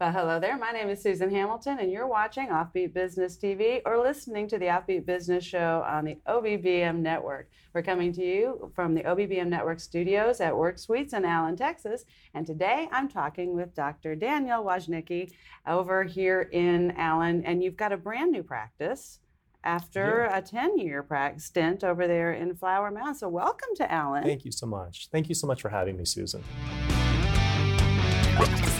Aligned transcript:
Well, 0.00 0.12
hello 0.12 0.40
there. 0.40 0.56
My 0.56 0.70
name 0.70 0.88
is 0.88 1.02
Susan 1.02 1.28
Hamilton, 1.30 1.78
and 1.78 1.92
you're 1.92 2.06
watching 2.06 2.48
Offbeat 2.48 2.94
Business 2.94 3.36
TV 3.36 3.82
or 3.84 3.98
listening 3.98 4.48
to 4.48 4.58
the 4.58 4.64
Offbeat 4.64 5.04
Business 5.04 5.44
Show 5.44 5.84
on 5.86 6.06
the 6.06 6.16
OBBM 6.26 7.00
Network. 7.00 7.50
We're 7.74 7.82
coming 7.82 8.10
to 8.14 8.24
you 8.24 8.72
from 8.74 8.94
the 8.94 9.02
OBBM 9.02 9.48
Network 9.48 9.78
studios 9.78 10.40
at 10.40 10.56
Work 10.56 10.78
Suites 10.78 11.12
in 11.12 11.26
Allen, 11.26 11.54
Texas. 11.54 12.06
And 12.32 12.46
today 12.46 12.88
I'm 12.90 13.10
talking 13.10 13.54
with 13.54 13.74
Dr. 13.74 14.14
Daniel 14.16 14.64
Wojnicki 14.64 15.32
over 15.66 16.04
here 16.04 16.48
in 16.50 16.92
Allen. 16.92 17.44
And 17.44 17.62
you've 17.62 17.76
got 17.76 17.92
a 17.92 17.98
brand 17.98 18.32
new 18.32 18.42
practice 18.42 19.18
after 19.64 20.28
yeah. 20.30 20.38
a 20.38 20.40
10 20.40 20.78
year 20.78 21.02
practice 21.02 21.44
stint 21.44 21.84
over 21.84 22.06
there 22.06 22.32
in 22.32 22.54
Flower 22.54 22.90
Mound. 22.90 23.18
So, 23.18 23.28
welcome 23.28 23.68
to 23.76 23.92
Allen. 23.92 24.24
Thank 24.24 24.46
you 24.46 24.52
so 24.52 24.64
much. 24.64 25.10
Thank 25.12 25.28
you 25.28 25.34
so 25.34 25.46
much 25.46 25.60
for 25.60 25.68
having 25.68 25.98
me, 25.98 26.06
Susan. 26.06 26.42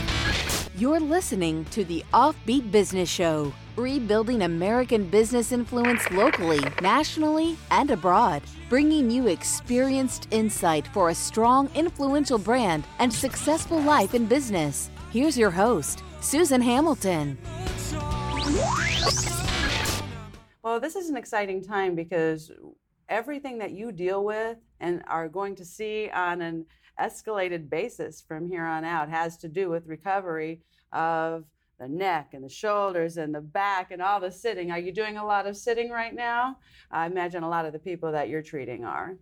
You're 0.81 0.99
listening 0.99 1.65
to 1.65 1.85
the 1.85 2.03
Offbeat 2.11 2.71
Business 2.71 3.07
Show, 3.07 3.53
rebuilding 3.75 4.41
American 4.41 5.07
business 5.07 5.51
influence 5.51 6.09
locally, 6.09 6.59
nationally, 6.81 7.55
and 7.69 7.91
abroad, 7.91 8.41
bringing 8.67 9.11
you 9.11 9.27
experienced 9.27 10.27
insight 10.31 10.87
for 10.87 11.09
a 11.09 11.13
strong, 11.13 11.69
influential 11.75 12.39
brand 12.39 12.83
and 12.97 13.13
successful 13.13 13.79
life 13.79 14.15
in 14.15 14.25
business. 14.25 14.89
Here's 15.11 15.37
your 15.37 15.51
host, 15.51 16.01
Susan 16.19 16.61
Hamilton. 16.61 17.37
Well, 20.63 20.79
this 20.79 20.95
is 20.95 21.11
an 21.11 21.15
exciting 21.15 21.63
time 21.63 21.93
because 21.93 22.51
everything 23.07 23.59
that 23.59 23.69
you 23.69 23.91
deal 23.91 24.25
with 24.25 24.57
and 24.79 25.03
are 25.05 25.29
going 25.29 25.53
to 25.57 25.63
see 25.63 26.09
on 26.09 26.41
an 26.41 26.65
escalated 26.99 27.69
basis 27.69 28.23
from 28.27 28.47
here 28.47 28.65
on 28.65 28.83
out 28.83 29.09
has 29.09 29.37
to 29.37 29.47
do 29.47 29.69
with 29.69 29.85
recovery 29.85 30.59
of 30.91 31.45
the 31.79 31.87
neck 31.87 32.33
and 32.33 32.43
the 32.43 32.49
shoulders 32.49 33.17
and 33.17 33.33
the 33.33 33.41
back 33.41 33.91
and 33.91 34.01
all 34.01 34.19
the 34.19 34.31
sitting. 34.31 34.71
Are 34.71 34.79
you 34.79 34.91
doing 34.91 35.17
a 35.17 35.25
lot 35.25 35.47
of 35.47 35.57
sitting 35.57 35.89
right 35.89 36.13
now? 36.13 36.57
I 36.91 37.07
imagine 37.07 37.41
a 37.41 37.49
lot 37.49 37.65
of 37.65 37.73
the 37.73 37.79
people 37.79 38.11
that 38.11 38.29
you're 38.29 38.43
treating 38.43 38.85
are. 38.85 39.15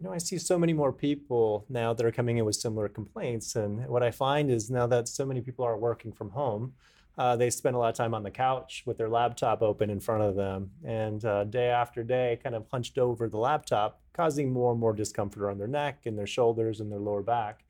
You 0.00 0.06
know, 0.06 0.12
I 0.12 0.18
see 0.18 0.38
so 0.38 0.56
many 0.56 0.72
more 0.72 0.92
people 0.92 1.66
now 1.68 1.92
that 1.92 2.06
are 2.06 2.12
coming 2.12 2.38
in 2.38 2.44
with 2.44 2.54
similar 2.54 2.88
complaints. 2.88 3.56
And 3.56 3.84
what 3.88 4.04
I 4.04 4.12
find 4.12 4.48
is 4.48 4.70
now 4.70 4.86
that 4.86 5.08
so 5.08 5.26
many 5.26 5.40
people 5.40 5.64
are 5.64 5.76
working 5.76 6.12
from 6.12 6.30
home, 6.30 6.74
uh, 7.18 7.34
they 7.34 7.50
spend 7.50 7.74
a 7.74 7.78
lot 7.80 7.88
of 7.88 7.96
time 7.96 8.14
on 8.14 8.22
the 8.22 8.30
couch 8.30 8.84
with 8.86 8.96
their 8.96 9.08
laptop 9.08 9.60
open 9.60 9.90
in 9.90 9.98
front 9.98 10.22
of 10.22 10.36
them 10.36 10.70
and 10.84 11.24
uh, 11.24 11.42
day 11.42 11.66
after 11.66 12.04
day 12.04 12.38
kind 12.44 12.54
of 12.54 12.64
hunched 12.70 12.96
over 12.96 13.28
the 13.28 13.36
laptop, 13.36 14.00
causing 14.12 14.52
more 14.52 14.70
and 14.70 14.78
more 14.78 14.92
discomfort 14.92 15.42
around 15.42 15.58
their 15.58 15.66
neck 15.66 16.02
and 16.06 16.16
their 16.16 16.28
shoulders 16.28 16.78
and 16.78 16.92
their 16.92 17.00
lower 17.00 17.22
back. 17.22 17.64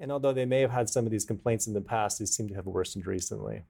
And 0.00 0.10
although 0.10 0.32
they 0.32 0.46
may 0.46 0.60
have 0.60 0.70
had 0.70 0.88
some 0.88 1.04
of 1.04 1.12
these 1.12 1.24
complaints 1.24 1.66
in 1.66 1.74
the 1.74 1.80
past, 1.80 2.18
they 2.18 2.24
seem 2.24 2.48
to 2.48 2.54
have 2.54 2.66
worsened 2.66 3.06
recently. 3.06 3.62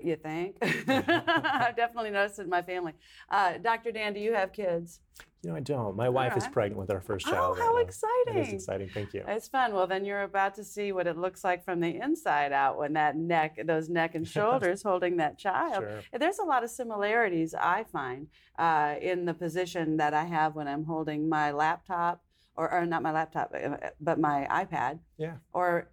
You 0.00 0.16
think? 0.16 0.56
I've 0.62 1.76
definitely 1.76 2.10
noticed 2.10 2.38
it 2.38 2.42
in 2.42 2.48
my 2.48 2.62
family. 2.62 2.92
Uh, 3.30 3.58
Dr. 3.58 3.92
Dan, 3.92 4.14
do 4.14 4.20
you 4.20 4.32
have 4.32 4.52
kids? 4.52 5.00
You 5.42 5.50
know, 5.50 5.56
I 5.56 5.60
don't. 5.60 5.96
My 5.96 6.08
wife 6.08 6.32
right. 6.32 6.38
is 6.38 6.46
pregnant 6.46 6.78
with 6.78 6.90
our 6.90 7.00
first 7.00 7.26
child. 7.26 7.56
Oh, 7.58 7.60
how 7.60 7.74
right 7.74 7.84
exciting! 7.84 8.36
It 8.36 8.48
is 8.48 8.52
exciting. 8.54 8.88
Thank 8.88 9.12
you. 9.12 9.24
It's 9.26 9.48
fun. 9.48 9.72
Well, 9.72 9.88
then 9.88 10.04
you're 10.04 10.22
about 10.22 10.54
to 10.54 10.64
see 10.64 10.92
what 10.92 11.08
it 11.08 11.16
looks 11.16 11.42
like 11.42 11.64
from 11.64 11.80
the 11.80 12.00
inside 12.00 12.52
out 12.52 12.78
when 12.78 12.92
that 12.92 13.16
neck, 13.16 13.58
those 13.64 13.88
neck 13.88 14.14
and 14.14 14.26
shoulders 14.36 14.84
holding 14.84 15.16
that 15.16 15.38
child. 15.38 15.82
Sure. 15.82 16.00
There's 16.16 16.38
a 16.38 16.44
lot 16.44 16.62
of 16.62 16.70
similarities 16.70 17.54
I 17.54 17.84
find 17.84 18.28
uh, 18.56 18.94
in 19.00 19.24
the 19.24 19.34
position 19.34 19.96
that 19.96 20.14
I 20.14 20.24
have 20.24 20.54
when 20.54 20.68
I'm 20.68 20.84
holding 20.84 21.28
my 21.28 21.50
laptop, 21.50 22.22
or, 22.56 22.72
or 22.72 22.86
not 22.86 23.02
my 23.02 23.12
laptop, 23.12 23.54
uh, 23.54 23.76
but 24.00 24.18
my 24.18 24.46
iPad. 24.50 24.98
Yeah. 25.18 25.36
Or 25.52 25.90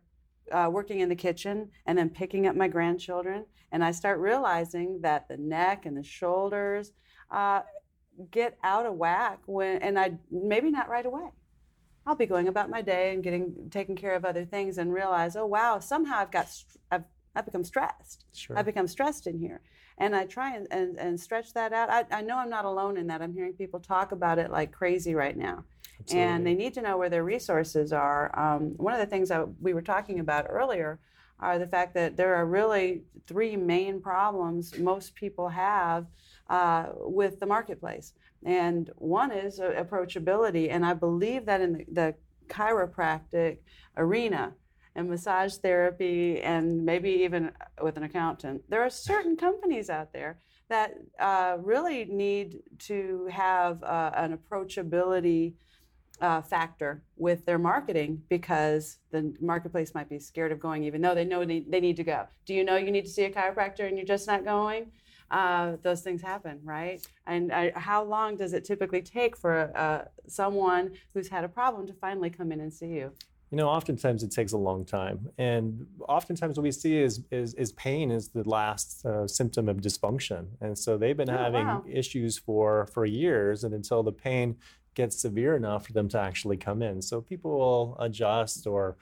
uh, 0.52 0.70
working 0.72 1.00
in 1.00 1.10
the 1.10 1.16
kitchen 1.16 1.70
and 1.86 1.98
then 1.98 2.10
picking 2.10 2.48
up 2.48 2.56
my 2.56 2.68
grandchildren, 2.68 3.46
and 3.72 3.84
I 3.84 3.92
start 3.92 4.20
realizing 4.20 5.02
that 5.02 5.28
the 5.28 5.38
neck 5.38 5.86
and 5.86 5.96
the 5.96 6.04
shoulders 6.04 6.92
uh, 7.32 7.62
get 8.32 8.58
out 8.64 8.86
of 8.86 8.96
whack 8.96 9.40
when, 9.46 9.82
and 9.82 10.00
I 10.00 10.14
maybe 10.32 10.72
not 10.72 10.90
right 10.90 11.06
away. 11.06 11.30
I'll 12.06 12.16
be 12.16 12.26
going 12.26 12.48
about 12.48 12.70
my 12.70 12.82
day 12.82 13.14
and 13.14 13.24
getting 13.24 13.70
taking 13.70 13.96
care 13.96 14.16
of 14.16 14.26
other 14.26 14.46
things, 14.46 14.78
and 14.80 14.92
realize, 14.92 15.36
oh 15.36 15.46
wow, 15.46 15.80
somehow 15.80 16.18
I've 16.18 16.32
got 16.32 16.48
I've 16.92 17.04
I've 17.36 17.46
become 17.46 17.64
stressed. 17.64 18.26
Sure. 18.34 18.58
I've 18.58 18.66
become 18.66 18.88
stressed 18.88 19.28
in 19.28 19.38
here. 19.38 19.62
And 20.00 20.16
I 20.16 20.26
try 20.26 20.56
and, 20.56 20.68
and, 20.72 20.98
and 20.98 21.20
stretch 21.20 21.54
that 21.54 21.74
out. 21.74 21.90
I, 21.90 22.06
I 22.12 22.22
know 22.22 22.38
I'm 22.38 22.50
not 22.50 22.66
alone 22.66 22.98
in 22.98 23.08
that. 23.08 23.22
I'm 23.22 23.34
hearing 23.34 23.54
people 23.54 23.80
talk 23.80 24.12
about 24.12 24.40
it 24.40 24.50
like 24.50 24.72
crazy 24.72 25.14
right 25.14 25.36
now. 25.36 25.66
Absolutely. 26.00 26.30
And 26.30 26.48
they 26.48 26.54
need 26.54 26.74
to 26.76 26.82
know 26.82 26.98
where 26.98 27.10
their 27.10 27.26
resources 27.26 27.92
are. 27.92 28.38
Um, 28.40 28.74
one 28.78 28.94
of 28.94 29.00
the 29.00 29.06
things 29.06 29.30
that 29.30 29.46
we 29.62 29.74
were 29.74 29.82
talking 29.82 30.20
about 30.20 30.46
earlier 30.50 31.00
are 31.40 31.60
the 31.60 31.68
fact 31.68 31.94
that 31.94 32.18
there 32.18 32.36
are 32.36 32.46
really 32.46 33.04
three 33.28 33.56
main 33.56 34.02
problems 34.02 34.78
most 34.78 35.16
people 35.16 35.50
have 35.50 36.06
uh, 36.50 36.88
with 36.96 37.40
the 37.40 37.46
marketplace. 37.46 38.14
And 38.46 38.90
one 38.96 39.32
is 39.32 39.60
uh, 39.60 39.72
approachability. 39.84 40.72
And 40.72 40.86
I 40.86 40.94
believe 40.94 41.46
that 41.46 41.62
in 41.62 41.74
the, 41.74 41.86
the 41.92 42.16
chiropractic 42.48 43.58
arena, 43.98 44.54
and 45.00 45.10
massage 45.10 45.56
therapy 45.56 46.42
and 46.42 46.86
maybe 46.86 47.10
even 47.10 47.52
with 47.82 47.96
an 47.98 48.04
accountant. 48.04 48.62
There 48.70 48.82
are 48.82 48.90
certain 48.90 49.36
companies 49.38 49.90
out 49.90 50.12
there 50.12 50.40
that 50.68 50.94
uh, 51.20 51.58
really 51.62 52.06
need 52.06 52.60
to 52.80 53.28
have 53.32 53.82
uh, 53.82 54.12
an 54.14 54.38
approachability 54.38 55.54
uh, 56.22 56.42
factor 56.42 57.02
with 57.16 57.46
their 57.46 57.58
marketing 57.58 58.22
because 58.28 58.98
the 59.12 59.34
marketplace 59.40 59.94
might 59.96 60.10
be 60.10 60.20
scared 60.20 60.52
of 60.52 60.60
going, 60.60 60.84
even 60.84 61.02
though 61.02 61.16
they 61.16 61.24
know 61.24 61.46
they, 61.46 61.62
they 61.62 61.80
need 61.80 61.96
to 61.96 62.04
go. 62.04 62.28
Do 62.46 62.54
you 62.54 62.66
know 62.66 62.76
you 62.76 62.92
need 62.92 63.06
to 63.06 63.12
see 63.12 63.24
a 63.24 63.32
chiropractor 63.32 63.88
and 63.88 63.98
you're 63.98 64.06
just 64.06 64.28
not 64.28 64.44
going? 64.44 64.92
Uh, 65.32 65.78
those 65.82 66.02
things 66.02 66.22
happen, 66.22 66.60
right? 66.64 67.06
And 67.26 67.52
uh, 67.52 67.70
how 67.76 68.04
long 68.04 68.36
does 68.36 68.54
it 68.54 68.66
typically 68.66 69.02
take 69.02 69.38
for 69.38 69.72
uh, 69.78 70.06
someone 70.28 70.92
who's 71.14 71.30
had 71.30 71.44
a 71.44 71.48
problem 71.48 71.88
to 71.88 71.94
finally 71.94 72.30
come 72.30 72.52
in 72.52 72.60
and 72.60 72.74
see 72.74 72.88
you? 72.88 73.14
You 73.52 73.58
know, 73.58 73.68
oftentimes 73.68 74.22
it 74.22 74.32
takes 74.32 74.52
a 74.52 74.58
long 74.58 74.86
time, 74.86 75.30
and 75.40 75.88
oftentimes 76.08 76.58
what 76.58 76.64
we 76.64 76.72
see 76.72 76.98
is 76.98 77.24
is, 77.32 77.56
is 77.56 77.72
pain 77.72 78.12
is 78.12 78.30
the 78.30 78.48
last 78.48 79.04
uh, 79.06 79.28
symptom 79.28 79.68
of 79.68 79.78
dysfunction, 79.78 80.46
and 80.62 80.78
so 80.78 80.98
they've 80.98 81.18
been 81.18 81.32
oh, 81.32 81.38
having 81.38 81.66
wow. 81.66 81.84
issues 81.90 82.38
for 82.38 82.86
for 82.94 83.06
years, 83.06 83.64
and 83.64 83.74
until 83.74 84.04
the 84.04 84.12
pain 84.12 84.56
gets 84.94 85.22
severe 85.22 85.56
enough 85.56 85.88
for 85.88 85.94
them 85.94 86.08
to 86.10 86.20
actually 86.20 86.58
come 86.58 86.82
in. 86.82 87.02
So 87.02 87.22
people 87.22 87.58
will 87.58 87.98
adjust 88.00 88.68
or 88.68 88.98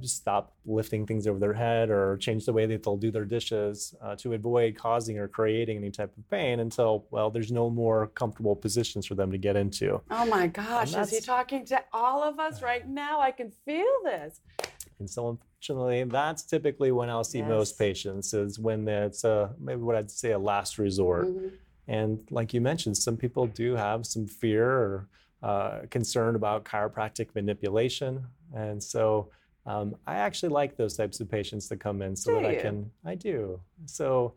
just 0.00 0.16
stop 0.16 0.54
lifting 0.66 1.06
things 1.06 1.26
over 1.26 1.38
their 1.38 1.52
head 1.54 1.90
or 1.90 2.16
change 2.18 2.44
the 2.44 2.52
way 2.52 2.66
that 2.66 2.82
they'll 2.82 2.96
do 2.96 3.10
their 3.10 3.24
dishes 3.24 3.94
uh, 4.02 4.14
to 4.16 4.32
avoid 4.34 4.76
causing 4.76 5.18
or 5.18 5.28
creating 5.28 5.76
any 5.76 5.90
type 5.90 6.12
of 6.16 6.28
pain 6.30 6.60
until, 6.60 7.06
well, 7.10 7.30
there's 7.30 7.52
no 7.52 7.70
more 7.70 8.08
comfortable 8.08 8.56
positions 8.56 9.06
for 9.06 9.14
them 9.14 9.30
to 9.32 9.38
get 9.38 9.56
into. 9.56 10.00
Oh 10.10 10.26
my 10.26 10.46
gosh, 10.48 10.94
is 10.94 11.10
he 11.10 11.20
talking 11.20 11.64
to 11.66 11.82
all 11.92 12.22
of 12.22 12.38
us 12.38 12.62
right 12.62 12.86
now? 12.88 13.20
I 13.20 13.30
can 13.30 13.50
feel 13.64 13.94
this. 14.04 14.40
And 14.98 15.08
so, 15.08 15.28
unfortunately, 15.30 16.04
that's 16.04 16.42
typically 16.44 16.92
when 16.92 17.08
I'll 17.10 17.24
see 17.24 17.38
Yes. 17.38 17.48
most 17.48 17.78
patients 17.78 18.32
is 18.34 18.58
when 18.58 18.86
it's 18.86 19.24
a, 19.24 19.54
maybe 19.58 19.80
what 19.82 19.96
I'd 19.96 20.10
say 20.10 20.32
a 20.32 20.38
last 20.38 20.78
resort. 20.78 21.26
Mhm. 21.26 21.52
And 21.88 22.22
like 22.30 22.54
you 22.54 22.60
mentioned, 22.60 22.96
some 22.96 23.16
people 23.16 23.46
do 23.46 23.74
have 23.74 24.06
some 24.06 24.26
fear 24.26 24.70
or 24.70 25.08
uh, 25.42 25.80
concern 25.90 26.36
about 26.36 26.64
chiropractic 26.64 27.34
manipulation. 27.34 28.26
And 28.54 28.82
so 28.82 29.30
um, 29.66 29.96
I 30.06 30.16
actually 30.16 30.50
like 30.50 30.76
those 30.76 30.96
types 30.96 31.20
of 31.20 31.30
patients 31.30 31.68
to 31.68 31.76
come 31.76 32.02
in 32.02 32.14
so 32.16 32.34
Do 32.34 32.40
that 32.40 32.50
I 32.50 32.54
can, 32.56 32.90
I 33.04 33.14
do. 33.14 33.60
So, 33.86 34.34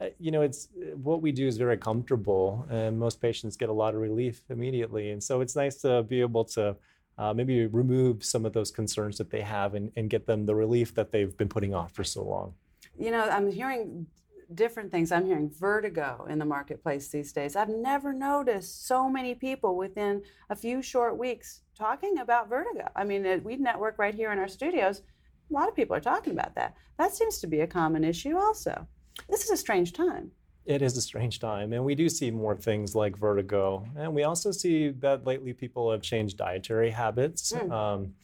uh, 0.00 0.06
you 0.18 0.30
know, 0.30 0.42
it's 0.42 0.68
what 1.02 1.20
we 1.20 1.32
do 1.32 1.46
is 1.46 1.56
very 1.56 1.76
comfortable 1.76 2.66
and 2.70 2.98
most 2.98 3.20
patients 3.20 3.56
get 3.56 3.68
a 3.68 3.72
lot 3.72 3.94
of 3.94 4.00
relief 4.00 4.42
immediately. 4.48 5.10
And 5.10 5.22
so 5.22 5.40
it's 5.40 5.56
nice 5.56 5.76
to 5.82 6.04
be 6.04 6.20
able 6.20 6.44
to 6.46 6.76
uh, 7.18 7.34
maybe 7.34 7.66
remove 7.66 8.24
some 8.24 8.46
of 8.46 8.52
those 8.52 8.70
concerns 8.70 9.18
that 9.18 9.30
they 9.30 9.40
have 9.40 9.74
and, 9.74 9.90
and 9.96 10.08
get 10.08 10.26
them 10.26 10.46
the 10.46 10.54
relief 10.54 10.94
that 10.94 11.10
they've 11.10 11.36
been 11.36 11.48
putting 11.48 11.74
off 11.74 11.92
for 11.92 12.04
so 12.04 12.22
long. 12.22 12.54
You 12.96 13.10
know, 13.10 13.28
I'm 13.28 13.50
hearing 13.50 14.06
different 14.54 14.90
things. 14.90 15.12
I'm 15.12 15.26
hearing 15.26 15.50
vertigo 15.50 16.26
in 16.28 16.38
the 16.38 16.44
marketplace 16.44 17.08
these 17.08 17.32
days. 17.32 17.56
I've 17.56 17.68
never 17.68 18.12
noticed 18.12 18.86
so 18.86 19.08
many 19.08 19.34
people 19.34 19.76
within 19.76 20.22
a 20.50 20.56
few 20.56 20.82
short 20.82 21.18
weeks 21.18 21.62
talking 21.76 22.18
about 22.18 22.48
vertigo. 22.48 22.88
I 22.96 23.04
mean, 23.04 23.26
at 23.26 23.44
Weed 23.44 23.60
Network 23.60 23.98
right 23.98 24.14
here 24.14 24.32
in 24.32 24.38
our 24.38 24.48
studios, 24.48 25.02
a 25.50 25.52
lot 25.52 25.68
of 25.68 25.76
people 25.76 25.96
are 25.96 26.00
talking 26.00 26.32
about 26.32 26.54
that. 26.54 26.74
That 26.98 27.14
seems 27.14 27.38
to 27.38 27.46
be 27.46 27.60
a 27.60 27.66
common 27.66 28.04
issue 28.04 28.36
also. 28.36 28.86
This 29.28 29.44
is 29.44 29.50
a 29.50 29.56
strange 29.56 29.92
time. 29.92 30.30
It 30.64 30.82
is 30.82 30.96
a 30.98 31.00
strange 31.00 31.40
time, 31.40 31.72
and 31.72 31.82
we 31.82 31.94
do 31.94 32.10
see 32.10 32.30
more 32.30 32.54
things 32.54 32.94
like 32.94 33.16
vertigo. 33.16 33.86
And 33.96 34.14
we 34.14 34.24
also 34.24 34.50
see 34.52 34.90
that 35.00 35.26
lately 35.26 35.54
people 35.54 35.90
have 35.90 36.02
changed 36.02 36.36
dietary 36.36 36.90
habits. 36.90 37.52
Mm. 37.52 37.72
Um, 37.72 38.14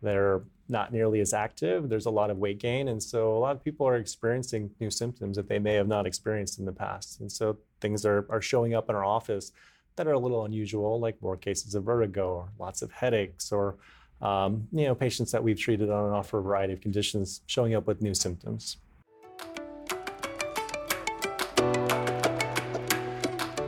they're 0.00 0.42
not 0.68 0.92
nearly 0.92 1.20
as 1.20 1.32
active. 1.32 1.88
There's 1.88 2.06
a 2.06 2.10
lot 2.10 2.30
of 2.30 2.38
weight 2.38 2.58
gain, 2.58 2.88
and 2.88 3.02
so 3.02 3.36
a 3.36 3.38
lot 3.38 3.56
of 3.56 3.64
people 3.64 3.86
are 3.86 3.96
experiencing 3.96 4.70
new 4.80 4.90
symptoms 4.90 5.36
that 5.36 5.48
they 5.48 5.58
may 5.58 5.74
have 5.74 5.88
not 5.88 6.06
experienced 6.06 6.58
in 6.58 6.64
the 6.64 6.72
past. 6.72 7.20
And 7.20 7.30
so 7.30 7.58
things 7.80 8.06
are, 8.06 8.26
are 8.30 8.40
showing 8.40 8.74
up 8.74 8.88
in 8.88 8.94
our 8.94 9.04
office 9.04 9.52
that 9.96 10.06
are 10.06 10.12
a 10.12 10.18
little 10.18 10.44
unusual, 10.44 10.98
like 10.98 11.20
more 11.20 11.36
cases 11.36 11.74
of 11.74 11.84
vertigo, 11.84 12.28
or 12.28 12.48
lots 12.58 12.82
of 12.82 12.90
headaches, 12.92 13.52
or 13.52 13.76
um, 14.20 14.68
you 14.72 14.84
know 14.84 14.94
patients 14.94 15.32
that 15.32 15.42
we've 15.42 15.58
treated 15.58 15.90
on 15.90 16.06
and 16.06 16.14
off 16.14 16.28
for 16.28 16.38
a 16.38 16.42
variety 16.42 16.72
of 16.72 16.80
conditions 16.80 17.42
showing 17.46 17.74
up 17.74 17.86
with 17.86 18.00
new 18.00 18.14
symptoms. 18.14 18.78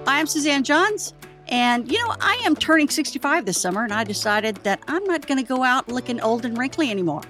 I'm 0.06 0.26
Suzanne 0.26 0.62
Johns, 0.62 1.12
and 1.54 1.88
you 1.88 1.98
know, 1.98 2.12
I 2.20 2.42
am 2.44 2.56
turning 2.56 2.88
65 2.88 3.46
this 3.46 3.60
summer, 3.60 3.84
and 3.84 3.92
I 3.92 4.02
decided 4.02 4.56
that 4.64 4.80
I'm 4.88 5.04
not 5.04 5.28
going 5.28 5.38
to 5.38 5.46
go 5.46 5.62
out 5.62 5.88
looking 5.88 6.20
old 6.20 6.44
and 6.44 6.58
wrinkly 6.58 6.90
anymore. 6.90 7.22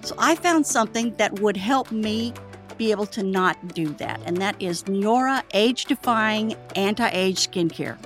So 0.00 0.14
I 0.16 0.36
found 0.36 0.66
something 0.66 1.14
that 1.16 1.40
would 1.40 1.58
help 1.58 1.92
me 1.92 2.32
be 2.78 2.90
able 2.92 3.04
to 3.04 3.22
not 3.22 3.74
do 3.74 3.88
that, 3.96 4.22
and 4.24 4.38
that 4.38 4.56
is 4.58 4.84
Neora 4.84 5.42
Age 5.52 5.84
Defying 5.84 6.56
Anti 6.76 7.10
Age 7.10 7.46
Skincare. 7.46 7.98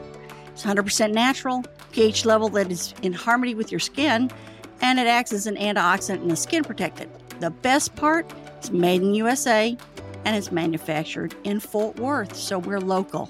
It's 0.49 0.65
100% 0.65 1.13
natural, 1.13 1.65
pH 1.93 2.25
level 2.25 2.49
that 2.49 2.73
is 2.73 2.93
in 3.03 3.13
harmony 3.13 3.55
with 3.55 3.71
your 3.71 3.79
skin, 3.79 4.33
and 4.81 4.99
it 4.99 5.07
acts 5.07 5.33
as 5.33 5.47
an 5.47 5.55
antioxidant 5.55 6.23
and 6.23 6.33
a 6.33 6.37
skin 6.37 6.65
protectant. 6.65 7.09
The 7.39 7.51
best 7.51 7.95
part, 7.95 8.29
it's 8.59 8.73
made 8.73 9.03
in 9.03 9.15
USA 9.15 9.77
and 10.25 10.35
it's 10.35 10.51
manufactured 10.51 11.37
in 11.45 11.61
Fort 11.61 12.01
Worth, 12.01 12.35
so 12.35 12.59
we're 12.59 12.81
local. 12.81 13.29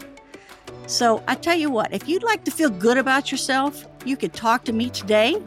So 0.92 1.22
I 1.26 1.36
tell 1.36 1.56
you 1.56 1.70
what, 1.70 1.94
if 1.94 2.06
you'd 2.06 2.22
like 2.22 2.44
to 2.44 2.50
feel 2.50 2.68
good 2.68 2.98
about 2.98 3.32
yourself, 3.32 3.86
you 4.04 4.14
could 4.14 4.34
talk 4.34 4.62
to 4.64 4.74
me 4.74 4.90
today, 4.90 5.40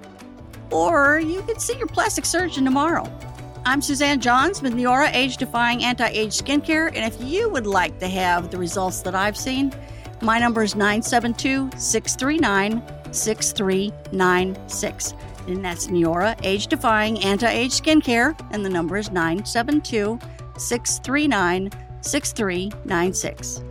or 0.71 1.19
you 1.19 1.43
could 1.43 1.61
see 1.61 1.77
your 1.77 1.85
plastic 1.85 2.25
surgeon 2.25 2.65
tomorrow. 2.65 3.07
I'm 3.63 3.79
Suzanne 3.79 4.19
Johns 4.19 4.63
with 4.63 4.73
Neora 4.73 5.13
Age 5.13 5.37
Defying 5.37 5.83
Anti 5.83 6.07
Age 6.07 6.31
Skincare, 6.31 6.87
and 6.87 7.05
if 7.05 7.21
you 7.21 7.47
would 7.49 7.67
like 7.67 7.99
to 7.99 8.07
have 8.07 8.49
the 8.49 8.57
results 8.57 9.01
that 9.01 9.13
I've 9.13 9.37
seen, 9.37 9.71
my 10.19 10.39
number 10.39 10.63
is 10.63 10.75
972 10.75 11.69
639 11.77 13.13
6396. 13.13 15.13
And 15.45 15.63
that's 15.63 15.87
Neora 15.87 16.43
Age 16.43 16.65
Defying 16.65 17.23
Anti 17.23 17.51
Age 17.51 17.79
Skincare, 17.79 18.35
and 18.51 18.65
the 18.65 18.69
number 18.69 18.97
is 18.97 19.11
972 19.11 20.17
639 20.57 21.69
6396. 22.01 23.61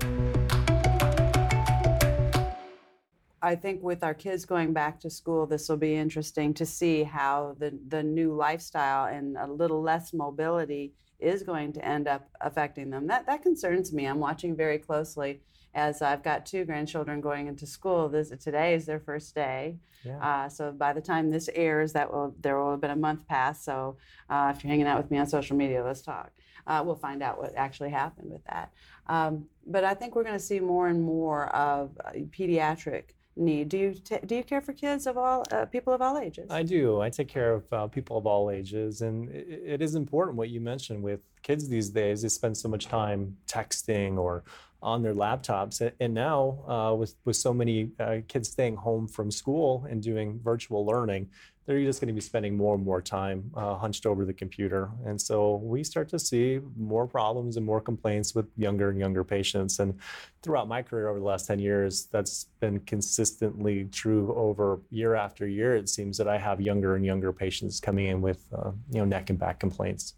I 3.44 3.56
think 3.56 3.82
with 3.82 4.02
our 4.02 4.14
kids 4.14 4.46
going 4.46 4.73
back 4.73 4.99
to 5.00 5.11
school, 5.11 5.46
this 5.46 5.69
will 5.69 5.76
be 5.76 5.94
interesting 5.94 6.55
to 6.55 6.64
see 6.64 7.02
how 7.02 7.56
the, 7.58 7.79
the 7.88 8.02
new 8.02 8.35
lifestyle 8.35 9.05
and 9.14 9.37
a 9.37 9.46
little 9.46 9.82
less 9.82 10.14
mobility 10.14 10.94
is 11.20 11.43
going 11.43 11.75
to 11.75 11.85
end 11.85 12.08
up 12.08 12.26
affecting 12.41 12.88
them. 12.88 13.06
That, 13.06 13.26
that 13.26 13.43
concerns 13.43 13.93
me. 13.93 14.06
I'm 14.06 14.19
watching 14.19 14.56
very 14.56 14.79
closely 14.79 15.43
as 15.75 16.00
I've 16.00 16.23
got 16.23 16.46
two 16.46 16.64
grandchildren 16.64 17.20
going 17.20 17.46
into 17.46 17.67
school. 17.67 18.08
This, 18.08 18.31
today 18.43 18.75
is 18.75 18.87
their 18.87 19.00
first 19.00 19.35
day. 19.35 19.76
Yeah. 20.06 20.19
Uh, 20.26 20.49
so 20.49 20.73
by 20.73 20.94
the 20.94 21.02
time 21.02 21.31
this 21.31 21.50
airs, 21.55 21.93
that 21.93 22.11
will 22.11 22.35
there 22.41 22.58
will 22.58 22.70
have 22.70 22.81
been 22.81 22.93
a 22.93 22.96
month 22.96 23.26
past. 23.26 23.62
So 23.64 23.99
uh, 24.31 24.52
if 24.55 24.64
you're 24.64 24.70
hanging 24.70 24.87
out 24.87 24.96
with 25.02 25.11
me 25.11 25.19
on 25.19 25.26
social 25.26 25.56
media, 25.56 25.85
let's 25.85 26.00
talk. 26.00 26.31
Uh, 26.67 26.82
we'll 26.85 26.94
find 26.94 27.23
out 27.23 27.38
what 27.38 27.52
actually 27.56 27.91
happened 27.91 28.31
with 28.31 28.44
that. 28.44 28.73
Um, 29.06 29.46
but 29.67 29.85
I 29.85 29.93
think 29.93 30.14
we're 30.14 30.25
going 30.25 30.38
to 30.38 30.44
see 30.44 30.61
more 30.61 30.88
and 30.88 31.02
more 31.02 31.55
of 31.55 31.91
uh, 32.05 32.12
pediatric 32.31 33.11
need. 33.37 33.69
Do 33.69 33.79
you 33.79 33.95
t- 33.95 34.19
do 34.25 34.35
you 34.37 34.45
care 34.45 34.61
for 34.61 34.73
kids 34.73 35.07
of 35.07 35.17
all 35.19 35.45
uh, 35.51 35.67
people 35.67 35.93
of 35.93 36.03
all 36.03 36.19
ages? 36.19 36.51
I 36.51 36.63
do. 36.63 37.01
I 37.01 37.11
take 37.11 37.29
care 37.29 37.55
of 37.55 37.73
uh, 37.73 37.87
people 37.87 38.17
of 38.17 38.27
all 38.27 38.51
ages, 38.51 39.01
and 39.01 39.29
it, 39.31 39.63
it 39.65 39.83
is 39.83 39.95
important 39.95 40.37
what 40.37 40.51
you 40.51 40.61
mentioned 40.61 41.03
with 41.03 41.21
kids 41.43 41.69
these 41.69 41.91
days. 41.91 42.23
They 42.23 42.29
spend 42.29 42.57
so 42.57 42.69
much 42.69 42.87
time 42.87 43.37
texting 43.47 44.19
or 44.19 44.45
on 44.83 45.03
their 45.03 45.15
laptops, 45.15 45.93
and 45.99 46.15
now 46.15 46.59
uh, 46.69 46.95
with 46.95 47.15
with 47.25 47.37
so 47.37 47.55
many 47.55 47.91
uh, 47.99 48.19
kids 48.29 48.51
staying 48.51 48.77
home 48.77 49.09
from 49.09 49.31
school 49.31 49.87
and 49.89 50.03
doing 50.03 50.41
virtual 50.43 50.85
learning, 50.85 51.29
they're 51.67 51.83
just 51.83 52.01
going 52.01 52.09
to 52.09 52.15
be 52.15 52.21
spending 52.21 52.57
more 52.57 52.75
and 52.75 52.85
more 52.85 53.01
time 53.01 53.51
uh, 53.57 53.75
hunched 53.77 54.05
over 54.05 54.25
the 54.27 54.33
computer. 54.35 54.91
And 55.07 55.19
so 55.21 55.57
we 55.57 55.83
start 55.83 56.09
to 56.11 56.19
see 56.19 56.61
more 56.77 57.07
problems 57.07 57.57
and 57.57 57.65
more 57.65 57.81
complaints 57.81 58.35
with 58.35 58.47
younger 58.57 58.91
and 58.91 58.99
younger 58.99 59.25
patients. 59.25 59.79
And 59.79 59.99
throughout 60.43 60.69
my 60.69 60.83
career 60.83 61.09
over 61.09 61.19
the 61.19 61.25
last 61.25 61.47
10 61.47 61.59
years, 61.59 62.05
that's 62.13 62.45
been 62.61 62.81
consistently 62.81 63.85
true 63.87 64.35
over 64.37 64.81
year 64.91 65.15
after 65.15 65.47
year. 65.47 65.75
It 65.75 65.89
seems 65.89 66.19
that 66.19 66.29
I 66.29 66.37
have 66.39 66.61
younger 66.61 66.97
and 66.97 67.05
younger 67.05 67.33
patients 67.33 67.81
coming 67.81 68.07
in 68.09 68.21
with 68.21 68.45
uh, 68.55 68.73
you 68.91 68.99
know 68.99 69.05
neck 69.07 69.31
and 69.31 69.39
back 69.39 69.59
complaints. 69.59 70.15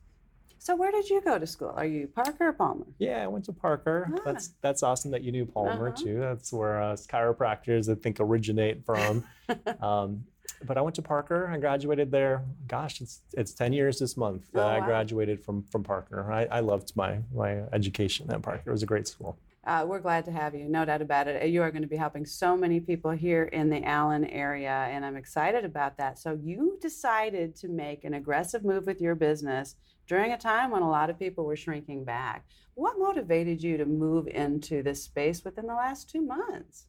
So 0.58 0.74
where 0.74 0.90
did 0.90 1.08
you 1.08 1.20
go 1.20 1.38
to 1.38 1.46
school? 1.46 1.72
Are 1.76 1.86
you 1.86 2.08
Parker 2.08 2.48
or 2.48 2.52
Palmer? 2.52 2.86
Yeah, 2.98 3.22
I 3.22 3.28
went 3.28 3.44
to 3.44 3.52
Parker. 3.52 4.10
Ah. 4.12 4.20
That's 4.24 4.48
that's 4.62 4.82
awesome 4.82 5.12
that 5.12 5.22
you 5.22 5.30
knew 5.30 5.46
Palmer 5.46 5.90
Uh-huh. 5.90 6.04
too. 6.04 6.18
That's 6.18 6.52
where 6.52 6.82
uh, 6.82 6.94
chiropractors 6.96 7.88
I 7.88 7.94
think 7.94 8.18
originate 8.18 8.84
from. 8.84 9.22
um, 9.80 10.24
but 10.64 10.78
I 10.78 10.80
went 10.80 10.96
to 10.96 11.02
Parker. 11.02 11.48
I 11.52 11.58
graduated 11.58 12.10
there. 12.10 12.42
Gosh, 12.68 13.00
it's 13.00 13.22
it's 13.34 13.52
ten 13.52 13.72
years 13.72 13.98
this 13.98 14.16
month. 14.16 14.48
Oh, 14.54 14.58
that 14.58 14.66
I 14.66 14.80
graduated 14.80 15.44
from 15.44 15.62
from 15.64 15.82
Parker. 15.82 16.30
I, 16.32 16.46
I 16.46 16.60
loved 16.60 16.94
my 16.96 17.18
my 17.34 17.62
education 17.72 18.30
at 18.30 18.42
Parker. 18.42 18.62
It 18.66 18.72
was 18.72 18.82
a 18.82 18.86
great 18.86 19.08
school. 19.08 19.38
Uh, 19.66 19.84
we're 19.84 19.98
glad 19.98 20.24
to 20.24 20.30
have 20.30 20.54
you, 20.54 20.68
no 20.68 20.84
doubt 20.84 21.02
about 21.02 21.26
it. 21.26 21.44
You 21.48 21.60
are 21.62 21.72
going 21.72 21.82
to 21.82 21.88
be 21.88 21.96
helping 21.96 22.24
so 22.24 22.56
many 22.56 22.78
people 22.78 23.10
here 23.10 23.42
in 23.42 23.68
the 23.68 23.82
Allen 23.82 24.24
area, 24.26 24.70
and 24.70 25.04
I'm 25.04 25.16
excited 25.16 25.64
about 25.64 25.96
that. 25.96 26.20
So, 26.20 26.38
you 26.40 26.78
decided 26.80 27.56
to 27.56 27.68
make 27.68 28.04
an 28.04 28.14
aggressive 28.14 28.64
move 28.64 28.86
with 28.86 29.00
your 29.00 29.16
business 29.16 29.74
during 30.06 30.30
a 30.30 30.38
time 30.38 30.70
when 30.70 30.82
a 30.82 30.88
lot 30.88 31.10
of 31.10 31.18
people 31.18 31.44
were 31.44 31.56
shrinking 31.56 32.04
back. 32.04 32.44
What 32.74 32.98
motivated 32.98 33.60
you 33.60 33.76
to 33.78 33.86
move 33.86 34.28
into 34.28 34.84
this 34.84 35.02
space 35.02 35.44
within 35.44 35.66
the 35.66 35.74
last 35.74 36.08
two 36.08 36.22
months? 36.22 36.86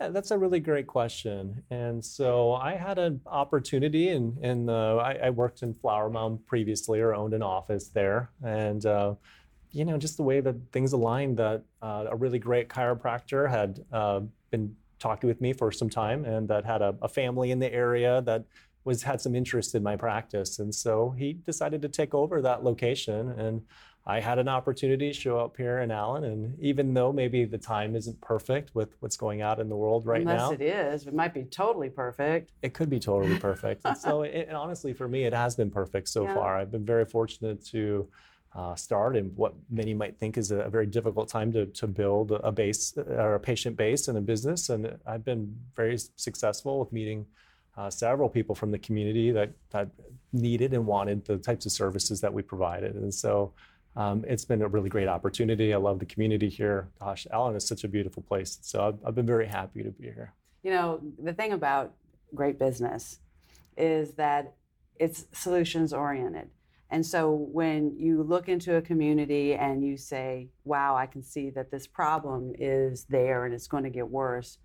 Yeah, 0.00 0.08
that's 0.10 0.30
a 0.30 0.38
really 0.38 0.60
great 0.60 0.86
question. 0.86 1.62
And 1.70 2.04
so 2.04 2.52
I 2.52 2.74
had 2.74 2.98
an 2.98 3.20
opportunity, 3.26 4.10
and 4.10 4.38
and 4.38 4.70
I, 4.70 5.18
I 5.24 5.30
worked 5.30 5.62
in 5.62 5.74
Flower 5.74 6.08
Mound 6.08 6.46
previously, 6.46 7.00
or 7.00 7.14
owned 7.14 7.34
an 7.34 7.42
office 7.42 7.88
there, 7.88 8.30
and 8.44 8.84
uh, 8.86 9.14
you 9.72 9.84
know, 9.84 9.98
just 9.98 10.16
the 10.16 10.22
way 10.22 10.40
that 10.40 10.56
things 10.72 10.92
aligned, 10.92 11.36
that 11.38 11.62
uh, 11.82 12.04
a 12.10 12.16
really 12.16 12.38
great 12.38 12.68
chiropractor 12.68 13.50
had 13.50 13.84
uh, 13.92 14.20
been 14.50 14.74
talking 15.00 15.28
with 15.28 15.40
me 15.40 15.52
for 15.52 15.72
some 15.72 15.90
time, 15.90 16.24
and 16.24 16.48
that 16.48 16.64
had 16.64 16.80
a, 16.80 16.94
a 17.02 17.08
family 17.08 17.50
in 17.50 17.58
the 17.58 17.72
area 17.72 18.22
that 18.22 18.44
was 18.84 19.02
had 19.02 19.20
some 19.20 19.34
interest 19.34 19.74
in 19.74 19.82
my 19.82 19.96
practice, 19.96 20.60
and 20.60 20.72
so 20.72 21.12
he 21.18 21.32
decided 21.32 21.82
to 21.82 21.88
take 21.88 22.14
over 22.14 22.40
that 22.42 22.62
location 22.62 23.30
and. 23.30 23.62
I 24.08 24.20
had 24.20 24.38
an 24.38 24.48
opportunity 24.48 25.12
to 25.12 25.12
show 25.12 25.38
up 25.38 25.54
here 25.58 25.80
in 25.80 25.90
Allen, 25.90 26.24
and 26.24 26.58
even 26.60 26.94
though 26.94 27.12
maybe 27.12 27.44
the 27.44 27.58
time 27.58 27.94
isn't 27.94 28.18
perfect 28.22 28.74
with 28.74 28.96
what's 29.00 29.18
going 29.18 29.42
out 29.42 29.60
in 29.60 29.68
the 29.68 29.76
world 29.76 30.06
right 30.06 30.22
Unless 30.22 30.38
now, 30.40 30.52
it 30.52 30.62
is, 30.62 31.06
it 31.06 31.12
might 31.12 31.34
be 31.34 31.44
totally 31.44 31.90
perfect. 31.90 32.52
it 32.62 32.72
could 32.72 32.88
be 32.88 32.98
totally 32.98 33.38
perfect. 33.48 33.82
and 33.84 33.98
so, 33.98 34.22
it, 34.22 34.46
and 34.48 34.56
honestly, 34.56 34.94
for 34.94 35.06
me, 35.08 35.24
it 35.24 35.34
has 35.34 35.56
been 35.56 35.70
perfect 35.70 36.08
so 36.08 36.24
Yeah. 36.24 36.32
far. 36.34 36.56
I've 36.56 36.72
been 36.72 36.86
very 36.86 37.04
fortunate 37.04 37.62
to 37.66 38.08
uh, 38.54 38.74
start 38.74 39.14
in 39.14 39.26
what 39.36 39.52
many 39.68 39.92
might 39.92 40.18
think 40.18 40.38
is 40.38 40.52
a, 40.52 40.60
a 40.60 40.70
very 40.70 40.86
difficult 40.86 41.28
time 41.28 41.52
to, 41.52 41.66
to 41.66 41.86
build 41.86 42.32
a 42.32 42.50
base 42.50 42.96
or 42.96 43.34
a 43.34 43.40
patient 43.40 43.76
base 43.76 44.08
and 44.08 44.16
a 44.16 44.22
business. 44.22 44.70
And 44.70 44.96
I've 45.06 45.22
been 45.22 45.54
very 45.76 45.98
successful 46.16 46.80
with 46.80 46.90
meeting 46.94 47.26
uh, 47.76 47.90
several 47.90 48.30
people 48.30 48.54
from 48.54 48.70
the 48.70 48.78
community 48.78 49.30
that, 49.32 49.50
that 49.68 49.90
needed 50.32 50.72
and 50.72 50.86
wanted 50.86 51.26
the 51.26 51.36
types 51.36 51.66
of 51.66 51.72
services 51.72 52.22
that 52.22 52.32
we 52.32 52.40
provided. 52.40 52.94
And 52.94 53.12
so, 53.12 53.52
um, 53.96 54.24
it's 54.28 54.44
been 54.44 54.62
a 54.62 54.68
really 54.68 54.88
great 54.88 55.08
opportunity. 55.08 55.74
I 55.74 55.76
love 55.78 55.98
the 55.98 56.06
community 56.06 56.48
here. 56.48 56.88
Gosh, 57.00 57.26
Allen 57.32 57.56
is 57.56 57.66
such 57.66 57.84
a 57.84 57.88
beautiful 57.88 58.22
place. 58.22 58.58
So 58.62 58.86
I've, 58.86 58.98
I've 59.04 59.14
been 59.14 59.26
very 59.26 59.46
happy 59.46 59.82
to 59.82 59.90
be 59.90 60.04
here. 60.04 60.34
You 60.62 60.70
know, 60.70 61.00
the 61.22 61.32
thing 61.32 61.52
about 61.52 61.94
great 62.34 62.58
business 62.58 63.18
is 63.76 64.12
that 64.12 64.54
it's 64.96 65.26
solutions 65.32 65.92
oriented. 65.92 66.50
And 66.90 67.04
so 67.04 67.32
when 67.32 67.96
you 67.98 68.22
look 68.22 68.48
into 68.48 68.76
a 68.76 68.82
community 68.82 69.54
and 69.54 69.84
you 69.84 69.96
say, 69.96 70.48
wow, 70.64 70.96
I 70.96 71.06
can 71.06 71.22
see 71.22 71.50
that 71.50 71.70
this 71.70 71.86
problem 71.86 72.54
is 72.58 73.04
there 73.04 73.44
and 73.44 73.54
it's 73.54 73.68
going 73.68 73.84
to 73.84 73.90
get 73.90 74.08
worse, 74.08 74.58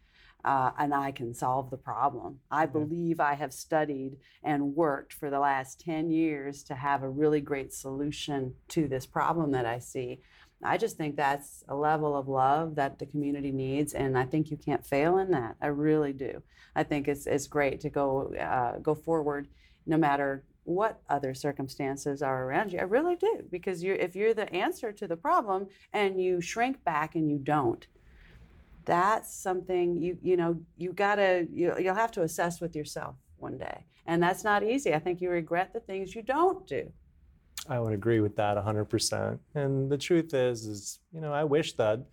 uh, 0.46 0.72
and 0.78 0.94
I 0.94 1.12
can 1.12 1.34
solve 1.34 1.70
the 1.70 1.78
problem. 1.78 2.40
I 2.52 2.66
believe 2.66 3.20
I 3.20 3.34
have 3.36 3.54
studied 3.54 4.18
and 4.44 4.76
worked 4.76 5.14
for 5.14 5.30
the 5.30 5.40
last 5.40 5.80
10 5.80 6.12
years 6.12 6.64
to 6.64 6.76
have 6.76 7.02
a 7.02 7.10
really 7.10 7.42
great 7.42 7.74
solution 7.74 8.56
to 8.70 8.88
this 8.88 9.06
problem 9.06 9.52
that 9.52 9.66
I 9.66 9.80
see. 9.80 10.20
I 10.64 10.78
just 10.78 10.98
think 10.98 11.16
that's 11.16 11.64
a 11.68 11.76
level 11.76 12.16
of 12.16 12.28
love 12.28 12.76
that 12.76 13.00
the 13.00 13.06
community 13.06 13.52
needs, 13.52 13.94
and 13.94 14.18
I 14.18 14.24
think 14.24 14.50
you 14.50 14.58
can't 14.58 14.86
fail 14.86 15.18
in 15.18 15.32
that. 15.32 15.56
I 15.62 15.68
really 15.68 16.14
do. 16.14 16.42
I 16.76 16.84
think 16.84 17.08
it's 17.08 17.28
it's 17.28 17.48
great 17.48 17.82
to 17.82 17.90
go 17.90 18.34
uh, 18.36 18.80
go 18.80 18.96
forward, 18.96 19.50
no 19.86 19.98
matter 19.98 20.44
what 20.64 21.02
other 21.10 21.34
circumstances 21.34 22.22
are 22.22 22.46
around 22.46 22.72
you. 22.72 22.80
I 22.80 22.84
really 22.84 23.16
do, 23.16 23.44
because 23.52 23.84
you 23.84 23.94
if 23.94 24.16
you're 24.16 24.34
the 24.34 24.52
answer 24.54 24.92
to 24.94 25.08
the 25.08 25.18
problem 25.18 25.68
and 25.92 26.22
you 26.22 26.40
shrink 26.40 26.84
back 26.84 27.16
and 27.16 27.30
you 27.30 27.38
don't, 27.38 27.86
that's 28.86 29.34
something 29.34 29.98
you 30.02 30.18
you 30.22 30.38
know 30.38 30.60
you 30.78 30.94
gotta 30.94 31.48
you, 31.52 31.74
you'll 31.80 31.96
have 31.96 32.12
to 32.12 32.22
assess 32.22 32.62
with 32.62 32.76
yourself 32.76 33.16
one 33.38 33.58
day, 33.58 33.86
and 34.06 34.22
that's 34.22 34.44
not 34.44 34.64
easy. 34.64 34.94
I 34.94 35.00
think 35.00 35.22
you 35.22 35.30
regret 35.30 35.74
the 35.74 35.80
things 35.80 36.16
you 36.16 36.22
don't 36.22 36.66
do. 36.68 36.92
I 37.70 37.80
would 37.80 37.94
agree 37.94 38.20
with 38.20 38.36
that 38.36 38.58
100%. 38.58 39.40
And 39.56 39.90
the 39.90 39.98
truth 39.98 40.34
is, 40.34 40.66
is 40.66 41.00
you 41.14 41.22
know, 41.22 41.32
I 41.32 41.44
wish 41.44 41.74
that 41.74 42.06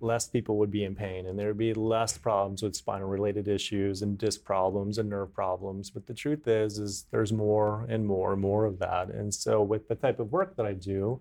less 0.00 0.28
people 0.28 0.56
would 0.58 0.70
be 0.70 0.84
in 0.84 0.94
pain 0.94 1.26
and 1.26 1.38
there 1.38 1.48
would 1.48 1.58
be 1.58 1.74
less 1.74 2.16
problems 2.16 2.62
with 2.62 2.74
spinal 2.74 3.08
related 3.08 3.48
issues 3.48 4.02
and 4.02 4.16
disc 4.16 4.42
problems 4.44 4.98
and 4.98 5.08
nerve 5.08 5.32
problems. 5.32 5.90
But 5.90 6.06
the 6.06 6.14
truth 6.14 6.48
is, 6.48 6.78
is 6.78 7.06
there's 7.10 7.32
more 7.32 7.86
and 7.88 8.06
more 8.06 8.32
and 8.32 8.40
more 8.40 8.64
of 8.64 8.78
that. 8.78 9.08
And 9.08 9.32
so 9.32 9.62
with 9.62 9.88
the 9.88 9.94
type 9.94 10.18
of 10.18 10.32
work 10.32 10.56
that 10.56 10.66
I 10.66 10.72
do, 10.72 11.20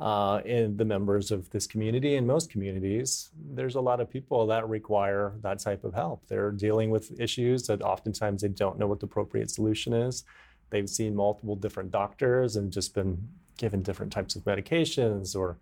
uh, 0.00 0.40
in 0.44 0.76
the 0.76 0.84
members 0.84 1.30
of 1.30 1.48
this 1.50 1.66
community 1.66 2.16
and 2.16 2.26
most 2.26 2.50
communities, 2.50 3.30
there's 3.52 3.76
a 3.76 3.80
lot 3.80 4.00
of 4.00 4.10
people 4.10 4.46
that 4.46 4.68
require 4.68 5.34
that 5.42 5.60
type 5.60 5.84
of 5.84 5.94
help. 5.94 6.26
They're 6.26 6.50
dealing 6.50 6.90
with 6.90 7.18
issues 7.20 7.66
that 7.68 7.80
oftentimes 7.82 8.42
they 8.42 8.48
don't 8.48 8.78
know 8.78 8.86
what 8.86 9.00
the 9.00 9.06
appropriate 9.06 9.50
solution 9.50 9.92
is. 9.92 10.24
They've 10.70 10.88
seen 10.88 11.14
multiple 11.14 11.54
different 11.54 11.92
doctors 11.92 12.56
and 12.56 12.72
just 12.72 12.94
been 12.94 13.28
given 13.56 13.82
different 13.82 14.12
types 14.12 14.34
of 14.34 14.42
medications 14.44 15.36
or 15.36 15.58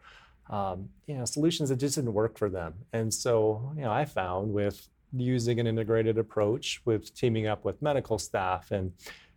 um, 0.49 0.89
you 1.07 1.15
know 1.15 1.25
solutions 1.25 1.69
that 1.69 1.77
just 1.77 1.97
didn't 1.97 2.15
work 2.15 2.39
for 2.39 2.49
them. 2.49 2.75
And 2.93 3.13
so 3.13 3.73
you 3.77 3.83
know 3.83 3.93
I 3.93 4.07
found 4.07 4.53
with 4.53 4.89
using 5.15 5.61
an 5.61 5.67
integrated 5.67 6.17
approach 6.17 6.81
with 6.87 7.15
teaming 7.15 7.47
up 7.47 7.65
with 7.65 7.83
medical 7.83 8.19
staff 8.19 8.71
and 8.71 8.93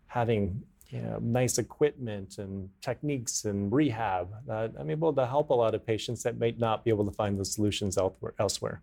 having 0.07 0.63
you 0.89 1.01
know, 1.01 1.17
nice 1.21 1.57
equipment 1.57 2.37
and 2.37 2.69
techniques 2.81 3.45
and 3.45 3.71
rehab 3.71 4.29
that 4.47 4.71
I'm 4.79 4.89
able 4.89 5.13
to 5.13 5.25
help 5.25 5.49
a 5.49 5.53
lot 5.53 5.73
of 5.73 5.85
patients 5.85 6.23
that 6.23 6.39
might 6.39 6.59
not 6.59 6.83
be 6.83 6.91
able 6.91 7.05
to 7.05 7.11
find 7.11 7.37
those 7.37 7.51
solutions 7.53 7.97
elsewhere. 8.39 8.81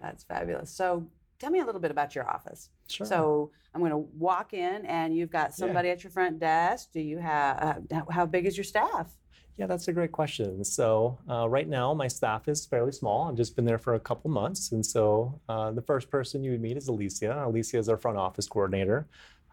That's 0.00 0.24
fabulous. 0.24 0.70
So 0.70 1.06
tell 1.38 1.50
me 1.50 1.60
a 1.60 1.64
little 1.64 1.80
bit 1.80 1.90
about 1.90 2.14
your 2.14 2.28
office. 2.28 2.70
Sure. 2.88 3.06
So 3.06 3.50
I'm 3.74 3.80
going 3.80 3.92
to 3.92 4.08
walk 4.18 4.54
in 4.54 4.84
and 4.86 5.16
you've 5.16 5.30
got 5.30 5.54
somebody 5.54 5.88
yeah. 5.88 5.94
at 5.94 6.04
your 6.04 6.10
front 6.10 6.40
desk. 6.40 6.90
Do 6.92 7.00
you 7.00 7.18
have, 7.18 7.86
uh, 7.92 8.02
how 8.10 8.26
big 8.26 8.46
is 8.46 8.56
your 8.56 8.64
staff? 8.64 9.10
Yeah, 9.56 9.66
that's 9.66 9.88
a 9.88 9.92
great 9.92 10.10
question. 10.10 10.64
So 10.64 11.18
uh, 11.28 11.46
right 11.46 11.68
now, 11.68 11.92
my 11.92 12.08
staff 12.08 12.48
is 12.48 12.64
fairly 12.64 12.92
small. 12.92 13.28
I've 13.28 13.36
just 13.36 13.54
been 13.56 13.66
there 13.66 13.78
for 13.78 13.94
a 13.94 14.00
couple 14.00 14.30
months, 14.30 14.72
and 14.72 14.84
so 14.84 15.38
uh, 15.50 15.70
the 15.72 15.82
first 15.82 16.10
person 16.10 16.42
you 16.42 16.52
would 16.52 16.62
meet 16.62 16.78
is 16.78 16.88
Alicia. 16.88 17.44
Alicia 17.46 17.76
is 17.76 17.90
our 17.90 17.98
front 17.98 18.16
office 18.16 18.48
coordinator. 18.48 19.06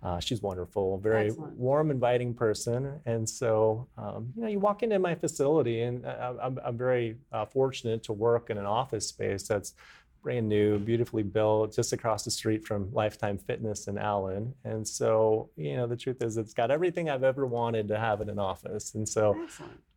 Uh, 0.03 0.19
she's 0.19 0.41
wonderful, 0.41 0.99
very 0.99 1.27
Excellent. 1.27 1.57
warm, 1.57 1.91
inviting 1.91 2.33
person. 2.33 2.99
And 3.05 3.27
so, 3.27 3.87
um, 3.97 4.31
you 4.35 4.43
know, 4.43 4.47
you 4.47 4.59
walk 4.59 4.83
into 4.83 4.99
my 4.99 5.15
facility, 5.15 5.81
and 5.81 6.05
I, 6.05 6.33
I'm, 6.41 6.59
I'm 6.63 6.77
very 6.77 7.17
uh, 7.31 7.45
fortunate 7.45 8.03
to 8.03 8.13
work 8.13 8.49
in 8.49 8.57
an 8.57 8.65
office 8.65 9.07
space 9.07 9.47
that's 9.47 9.73
brand 10.21 10.49
new, 10.49 10.77
beautifully 10.77 11.23
built, 11.23 11.73
just 11.73 11.93
across 11.93 12.25
the 12.25 12.31
street 12.31 12.65
from 12.65 12.91
Lifetime 12.91 13.37
Fitness 13.37 13.87
in 13.87 13.97
Allen. 13.97 14.53
And 14.65 14.85
so, 14.85 15.49
you 15.55 15.77
know, 15.77 15.87
the 15.87 15.95
truth 15.95 16.21
is, 16.21 16.37
it's 16.37 16.53
got 16.53 16.69
everything 16.69 17.09
I've 17.09 17.23
ever 17.23 17.45
wanted 17.45 17.87
to 17.87 17.97
have 17.97 18.19
in 18.19 18.29
an 18.29 18.37
office. 18.37 18.95
And 18.95 19.07
so, 19.07 19.47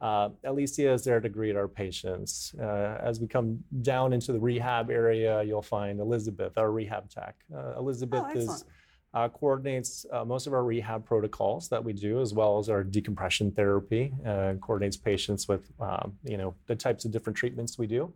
uh, 0.01 0.29
Alicia 0.45 0.93
is 0.93 1.03
there 1.03 1.21
to 1.21 1.29
greet 1.29 1.57
our 1.57 1.67
patients. 1.67 2.55
Uh, 2.61 2.99
as 3.03 3.19
we 3.21 3.27
come 3.27 3.59
down 3.83 4.13
into 4.13 4.33
the 4.33 4.39
rehab 4.39 4.89
area, 4.89 5.43
you'll 5.43 5.63
find 5.63 6.01
Elizabeth, 6.01 6.57
our 6.57 6.71
rehab 6.71 7.11
tech. 7.11 7.35
Uh, 7.53 7.75
Elizabeth 7.77 8.25
oh, 8.27 8.39
is 8.39 8.65
uh, 9.13 9.29
coordinates 9.29 10.07
uh, 10.13 10.25
most 10.25 10.47
of 10.47 10.53
our 10.53 10.65
rehab 10.65 11.05
protocols 11.05 11.69
that 11.69 11.83
we 11.83 11.93
do, 11.93 12.21
as 12.21 12.33
well 12.33 12.59
as 12.59 12.69
our 12.69 12.85
decompression 12.85 13.51
therapy. 13.51 14.13
Uh, 14.25 14.55
coordinates 14.61 14.97
patients 14.97 15.49
with, 15.49 15.71
um, 15.81 16.17
you 16.25 16.37
know, 16.37 16.55
the 16.67 16.77
types 16.77 17.05
of 17.05 17.11
different 17.11 17.37
treatments 17.37 17.79
we 17.79 17.87
do. 17.87 18.13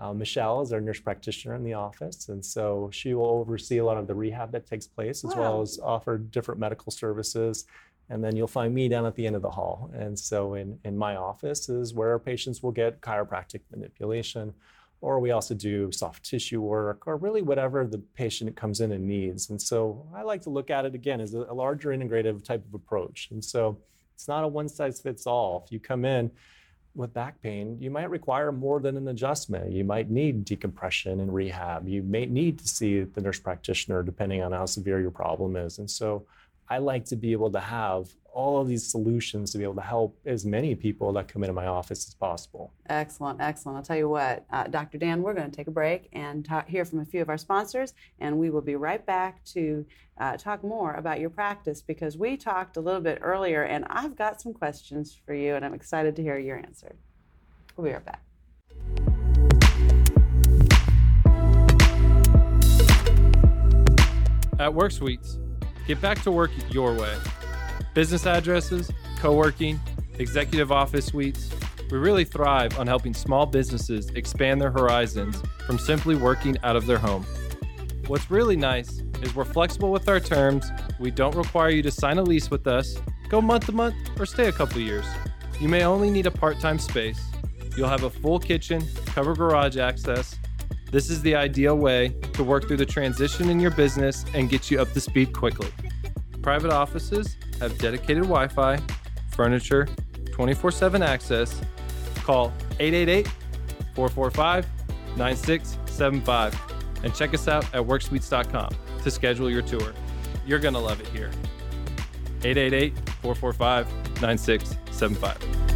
Uh, 0.00 0.12
Michelle 0.12 0.60
is 0.62 0.72
our 0.72 0.80
nurse 0.80 0.98
practitioner 0.98 1.54
in 1.54 1.62
the 1.62 1.74
office, 1.74 2.28
and 2.28 2.44
so 2.44 2.90
she 2.92 3.14
will 3.14 3.26
oversee 3.26 3.78
a 3.78 3.84
lot 3.84 3.96
of 3.96 4.08
the 4.08 4.14
rehab 4.14 4.50
that 4.50 4.66
takes 4.66 4.86
place, 4.86 5.24
as 5.24 5.36
wow. 5.36 5.42
well 5.42 5.62
as 5.62 5.78
offer 5.80 6.18
different 6.18 6.58
medical 6.58 6.90
services. 6.90 7.66
And 8.10 8.22
then 8.22 8.34
you'll 8.34 8.48
find 8.48 8.74
me 8.74 8.88
down 8.88 9.06
at 9.06 9.14
the 9.14 9.26
end 9.26 9.36
of 9.36 9.42
the 9.42 9.50
hall. 9.50 9.90
And 9.94 10.18
so 10.18 10.54
in, 10.54 10.78
in 10.84 10.98
my 10.98 11.16
office 11.16 11.68
is 11.68 11.94
where 11.94 12.18
patients 12.18 12.62
will 12.62 12.72
get 12.72 13.00
chiropractic 13.00 13.60
manipulation, 13.70 14.52
or 15.02 15.18
we 15.18 15.32
also 15.32 15.52
do 15.52 15.90
soft 15.90 16.24
tissue 16.24 16.60
work, 16.60 17.06
or 17.08 17.16
really 17.16 17.42
whatever 17.42 17.86
the 17.86 17.98
patient 17.98 18.54
comes 18.56 18.80
in 18.80 18.92
and 18.92 19.06
needs. 19.06 19.50
And 19.50 19.60
so 19.60 20.06
I 20.14 20.22
like 20.22 20.42
to 20.42 20.50
look 20.50 20.70
at 20.70 20.86
it 20.86 20.94
again 20.94 21.20
as 21.20 21.34
a, 21.34 21.52
larger 21.52 21.90
integrative 21.90 22.44
type 22.44 22.64
of 22.64 22.72
approach. 22.72 23.28
And 23.32 23.44
so 23.44 23.76
it's 24.14 24.28
not 24.28 24.44
a 24.44 24.48
one 24.48 24.68
size 24.68 25.00
fits 25.00 25.26
all. 25.26 25.64
If 25.66 25.72
you 25.72 25.80
come 25.80 26.04
in 26.04 26.30
with 26.94 27.12
back 27.12 27.42
pain, 27.42 27.76
you 27.80 27.90
might 27.90 28.10
require 28.10 28.52
more 28.52 28.78
than 28.78 28.96
an 28.96 29.08
adjustment. 29.08 29.72
You 29.72 29.82
might 29.82 30.08
need 30.08 30.44
decompression 30.44 31.18
and 31.18 31.34
rehab. 31.34 31.88
You 31.88 32.04
may 32.04 32.26
need 32.26 32.60
to 32.60 32.68
see 32.68 33.00
the 33.00 33.20
nurse 33.20 33.40
practitioner 33.40 34.04
depending 34.04 34.40
on 34.40 34.52
how 34.52 34.66
severe 34.66 35.00
your 35.00 35.10
problem 35.10 35.56
is. 35.56 35.78
And 35.78 35.90
so 35.90 36.26
I 36.68 36.78
like 36.78 37.06
to 37.06 37.16
be 37.16 37.32
able 37.32 37.50
to 37.50 37.60
have 37.60 38.08
all 38.32 38.60
of 38.60 38.68
these 38.68 38.86
solutions 38.86 39.52
to 39.52 39.58
be 39.58 39.64
able 39.64 39.74
to 39.74 39.80
help 39.80 40.18
as 40.26 40.44
many 40.44 40.74
people 40.74 41.12
that 41.12 41.28
come 41.28 41.42
into 41.44 41.52
my 41.52 41.66
office 41.66 42.06
as 42.08 42.14
possible. 42.14 42.72
Excellent, 42.88 43.40
excellent. 43.40 43.76
I'll 43.76 43.82
tell 43.82 43.96
you 43.96 44.08
what, 44.08 44.44
uh, 44.50 44.64
Dr. 44.64 44.98
Dan, 44.98 45.22
we're 45.22 45.34
going 45.34 45.50
to 45.50 45.56
take 45.56 45.68
a 45.68 45.72
break 45.72 46.08
and 46.12 46.44
talk, 46.44 46.68
hear 46.68 46.84
from 46.84 47.00
a 47.00 47.04
few 47.04 47.22
of 47.22 47.28
our 47.28 47.38
sponsors, 47.38 47.94
and 48.18 48.38
we 48.38 48.50
will 48.50 48.60
be 48.60 48.76
right 48.76 49.04
back 49.04 49.44
to 49.44 49.84
uh, 50.18 50.36
talk 50.36 50.62
more 50.64 50.94
about 50.94 51.20
your 51.20 51.30
practice 51.30 51.82
because 51.82 52.16
we 52.16 52.36
talked 52.36 52.76
a 52.76 52.80
little 52.80 53.00
bit 53.00 53.18
earlier, 53.22 53.62
and 53.64 53.84
I've 53.88 54.16
got 54.16 54.40
some 54.40 54.52
questions 54.52 55.18
for 55.26 55.34
you, 55.34 55.54
and 55.54 55.64
I'm 55.64 55.74
excited 55.74 56.16
to 56.16 56.22
hear 56.22 56.38
your 56.38 56.58
answer. 56.58 56.96
We'll 57.76 57.86
be 57.86 57.92
right 57.92 58.04
back. 58.04 58.22
At 64.58 64.72
Work 64.74 64.92
Suites, 64.92 65.38
Get 65.86 66.00
back 66.00 66.22
to 66.22 66.30
work 66.30 66.50
your 66.70 66.94
way. 66.94 67.14
Business 67.94 68.26
addresses, 68.26 68.90
co 69.18 69.34
working, 69.34 69.80
executive 70.18 70.72
office 70.72 71.06
suites. 71.06 71.50
We 71.90 71.98
really 71.98 72.24
thrive 72.24 72.78
on 72.78 72.86
helping 72.86 73.12
small 73.12 73.44
businesses 73.44 74.08
expand 74.10 74.60
their 74.60 74.70
horizons 74.70 75.42
from 75.66 75.78
simply 75.78 76.16
working 76.16 76.56
out 76.62 76.76
of 76.76 76.86
their 76.86 76.98
home. 76.98 77.26
What's 78.06 78.30
really 78.30 78.56
nice 78.56 79.02
is 79.20 79.34
we're 79.34 79.44
flexible 79.44 79.92
with 79.92 80.08
our 80.08 80.20
terms. 80.20 80.70
We 80.98 81.10
don't 81.10 81.34
require 81.34 81.70
you 81.70 81.82
to 81.82 81.90
sign 81.90 82.18
a 82.18 82.22
lease 82.22 82.50
with 82.50 82.66
us, 82.66 82.96
go 83.28 83.40
month 83.40 83.66
to 83.66 83.72
month, 83.72 83.96
or 84.18 84.26
stay 84.26 84.48
a 84.48 84.52
couple 84.52 84.80
years. 84.80 85.06
You 85.60 85.68
may 85.68 85.84
only 85.84 86.10
need 86.10 86.26
a 86.26 86.30
part 86.30 86.60
time 86.60 86.78
space. 86.78 87.22
You'll 87.76 87.88
have 87.88 88.04
a 88.04 88.10
full 88.10 88.38
kitchen, 88.38 88.82
covered 89.06 89.36
garage 89.36 89.76
access, 89.76 90.38
this 90.92 91.08
is 91.08 91.22
the 91.22 91.34
ideal 91.34 91.74
way 91.74 92.10
to 92.34 92.44
work 92.44 92.68
through 92.68 92.76
the 92.76 92.84
transition 92.84 93.48
in 93.48 93.58
your 93.58 93.70
business 93.70 94.26
and 94.34 94.50
get 94.50 94.70
you 94.70 94.78
up 94.78 94.92
to 94.92 95.00
speed 95.00 95.32
quickly. 95.32 95.68
Private 96.42 96.70
offices 96.70 97.38
have 97.62 97.78
dedicated 97.78 98.24
Wi 98.24 98.48
Fi, 98.48 98.78
furniture, 99.30 99.88
24 100.32 100.70
7 100.72 101.02
access. 101.02 101.60
Call 102.16 102.52
888 102.80 103.28
445 103.94 104.66
9675 105.16 106.60
and 107.04 107.14
check 107.14 107.34
us 107.34 107.48
out 107.48 107.64
at 107.74 107.82
worksuites.com 107.82 108.74
to 109.02 109.10
schedule 109.10 109.50
your 109.50 109.62
tour. 109.62 109.92
You're 110.46 110.58
going 110.58 110.74
to 110.74 110.80
love 110.80 111.00
it 111.00 111.08
here. 111.08 111.30
888 112.44 112.96
445 113.22 114.20
9675. 114.20 115.71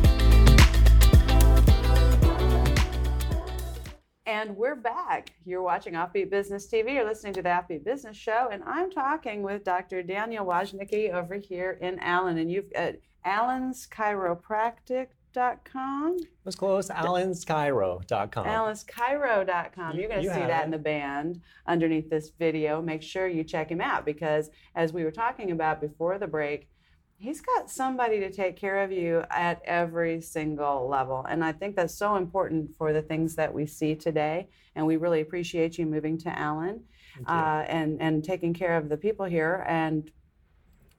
And 4.36 4.54
we're 4.54 4.76
back. 4.76 5.32
You're 5.46 5.62
watching 5.62 5.94
Offbeat 5.94 6.28
Business 6.28 6.66
TV. 6.66 6.92
You're 6.92 7.06
listening 7.06 7.32
to 7.32 7.42
the 7.42 7.48
Offbeat 7.48 7.84
Business 7.84 8.18
Show, 8.18 8.50
and 8.52 8.62
I'm 8.64 8.90
talking 8.90 9.42
with 9.42 9.64
Dr. 9.64 10.02
Daniel 10.02 10.44
Wojnicki 10.44 11.10
over 11.10 11.36
here 11.36 11.78
in 11.80 11.98
Allen, 12.00 12.36
and 12.36 12.50
you've 12.50 12.70
got 12.70 12.96
Allen's 13.24 13.88
Chiropractic.com. 13.90 16.18
That's 16.44 16.54
close. 16.54 16.90
AllensChiro.com. 16.90 18.46
AllensChiro.com. 18.46 19.96
You're 19.96 20.08
going 20.08 20.20
to 20.20 20.26
you 20.26 20.34
see 20.34 20.40
that 20.40 20.60
it. 20.60 20.64
in 20.66 20.70
the 20.70 20.80
band 20.80 21.40
underneath 21.66 22.10
this 22.10 22.30
video. 22.38 22.82
Make 22.82 23.02
sure 23.02 23.26
you 23.26 23.42
check 23.42 23.70
him 23.70 23.80
out 23.80 24.04
because, 24.04 24.50
as 24.74 24.92
we 24.92 25.04
were 25.04 25.10
talking 25.10 25.50
about 25.50 25.80
before 25.80 26.18
the 26.18 26.26
break, 26.26 26.68
he's 27.18 27.40
got 27.40 27.70
somebody 27.70 28.20
to 28.20 28.30
take 28.30 28.56
care 28.56 28.82
of 28.82 28.92
you 28.92 29.24
at 29.30 29.62
every 29.64 30.20
single 30.20 30.88
level. 30.88 31.24
And 31.28 31.44
I 31.44 31.52
think 31.52 31.76
that's 31.76 31.94
so 31.94 32.16
important 32.16 32.74
for 32.76 32.92
the 32.92 33.02
things 33.02 33.36
that 33.36 33.52
we 33.52 33.66
see 33.66 33.94
today. 33.94 34.48
And 34.74 34.86
we 34.86 34.96
really 34.96 35.20
appreciate 35.20 35.78
you 35.78 35.86
moving 35.86 36.18
to 36.18 36.38
Allen 36.38 36.84
uh, 37.26 37.64
and, 37.66 38.00
and 38.00 38.22
taking 38.22 38.52
care 38.52 38.76
of 38.76 38.88
the 38.88 38.96
people 38.96 39.24
here. 39.24 39.64
And 39.66 40.10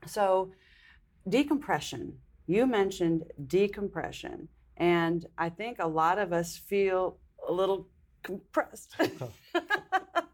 so, 0.06 0.52
decompression, 1.28 2.18
you 2.48 2.66
mentioned 2.66 3.24
decompression. 3.46 4.48
And 4.78 5.26
I 5.38 5.50
think 5.50 5.78
a 5.80 5.88
lot 5.88 6.18
of 6.18 6.34
us 6.34 6.58
feel 6.58 7.18
a 7.48 7.52
little 7.52 7.88
compressed. 8.24 8.96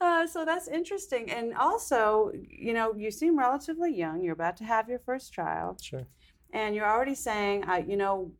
Uh, 0.00 0.26
so 0.26 0.44
that's 0.44 0.66
interesting. 0.68 1.30
And 1.30 1.54
also, 1.54 2.32
you 2.48 2.72
know, 2.72 2.94
you 2.96 3.10
seem 3.10 3.38
relatively 3.38 3.94
young. 3.94 4.22
You're 4.22 4.32
about 4.32 4.56
to 4.58 4.64
have 4.64 4.88
your 4.88 4.98
first 4.98 5.32
child. 5.32 5.82
Sure. 5.82 6.06
And 6.52 6.74
you're 6.74 6.88
already 6.88 7.14
saying, 7.14 7.64
uh, 7.64 7.82
you 7.86 7.96
know, 7.96 8.32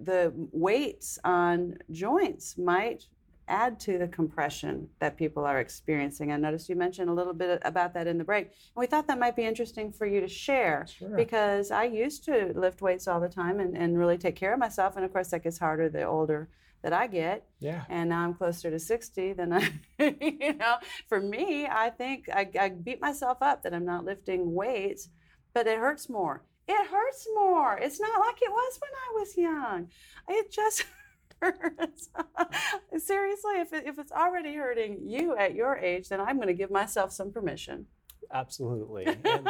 the 0.00 0.32
weights 0.52 1.18
on 1.24 1.76
joints 1.90 2.56
might 2.58 3.06
add 3.48 3.80
to 3.80 3.98
the 3.98 4.06
compression 4.08 4.88
that 5.00 5.16
people 5.16 5.44
are 5.44 5.58
experiencing. 5.58 6.30
I 6.30 6.36
noticed 6.36 6.68
you 6.68 6.76
mentioned 6.76 7.08
a 7.08 7.12
little 7.12 7.32
bit 7.32 7.60
about 7.64 7.94
that 7.94 8.06
in 8.06 8.18
the 8.18 8.24
break. 8.24 8.44
And 8.44 8.52
we 8.76 8.86
thought 8.86 9.06
that 9.06 9.18
might 9.18 9.36
be 9.36 9.44
interesting 9.44 9.90
for 9.90 10.06
you 10.06 10.20
to 10.20 10.28
share 10.28 10.86
sure. 10.86 11.16
because 11.16 11.70
I 11.70 11.84
used 11.84 12.24
to 12.24 12.52
lift 12.54 12.82
weights 12.82 13.08
all 13.08 13.20
the 13.20 13.28
time 13.28 13.58
and, 13.60 13.76
and 13.76 13.98
really 13.98 14.18
take 14.18 14.36
care 14.36 14.52
of 14.52 14.58
myself. 14.58 14.96
And 14.96 15.04
of 15.04 15.12
course, 15.12 15.28
that 15.30 15.42
gets 15.42 15.58
harder 15.58 15.88
the 15.88 16.04
older 16.04 16.48
that 16.82 16.92
I 16.92 17.06
get. 17.08 17.46
Yeah. 17.60 17.84
And 17.88 18.10
now 18.10 18.24
I'm 18.24 18.34
closer 18.34 18.70
to 18.70 18.78
60 18.78 19.32
than 19.34 19.52
I, 19.52 19.70
you 19.98 20.54
know, 20.54 20.76
for 21.08 21.20
me, 21.20 21.66
I 21.66 21.90
think 21.90 22.28
I, 22.32 22.48
I 22.58 22.68
beat 22.70 23.00
myself 23.00 23.38
up 23.42 23.62
that 23.62 23.74
I'm 23.74 23.84
not 23.84 24.04
lifting 24.04 24.54
weights, 24.54 25.08
but 25.54 25.66
it 25.66 25.78
hurts 25.78 26.08
more. 26.08 26.44
it 26.68 26.86
hurts 26.88 27.26
more. 27.34 27.78
It's 27.78 28.00
not 28.00 28.20
like 28.20 28.36
it 28.42 28.50
was 28.50 28.78
when 28.80 28.90
I 28.94 29.18
was 29.18 29.36
young. 29.36 29.88
It 30.28 30.52
just 30.52 30.84
hurts. 31.42 32.10
Seriously, 32.98 33.54
if, 33.60 33.72
it, 33.72 33.86
if 33.86 33.98
it's 33.98 34.12
already 34.12 34.54
hurting 34.54 35.00
you 35.08 35.36
at 35.36 35.54
your 35.54 35.76
age, 35.76 36.08
then 36.08 36.20
I'm 36.20 36.36
going 36.36 36.48
to 36.48 36.54
give 36.54 36.70
myself 36.70 37.12
some 37.12 37.32
permission. 37.32 37.86
Absolutely. 38.32 39.06
And, 39.24 39.48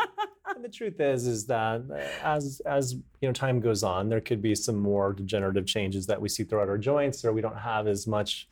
and 0.56 0.64
the 0.64 0.68
truth 0.68 0.98
is, 0.98 1.26
is 1.26 1.46
that 1.46 1.82
uh, 1.90 1.98
as 2.24 2.60
as 2.64 2.94
you 2.94 3.28
know, 3.28 3.32
time 3.32 3.60
goes 3.60 3.84
on, 3.84 4.08
there 4.08 4.20
could 4.20 4.40
be 4.40 4.54
some 4.54 4.76
more 4.76 5.12
degenerative 5.12 5.66
changes 5.66 6.06
that 6.06 6.20
we 6.20 6.28
see 6.28 6.42
throughout 6.42 6.68
our 6.68 6.78
joints, 6.78 7.24
or 7.24 7.32
we 7.32 7.42
don't 7.42 7.58
have 7.58 7.86
as 7.86 8.06
much 8.06 8.48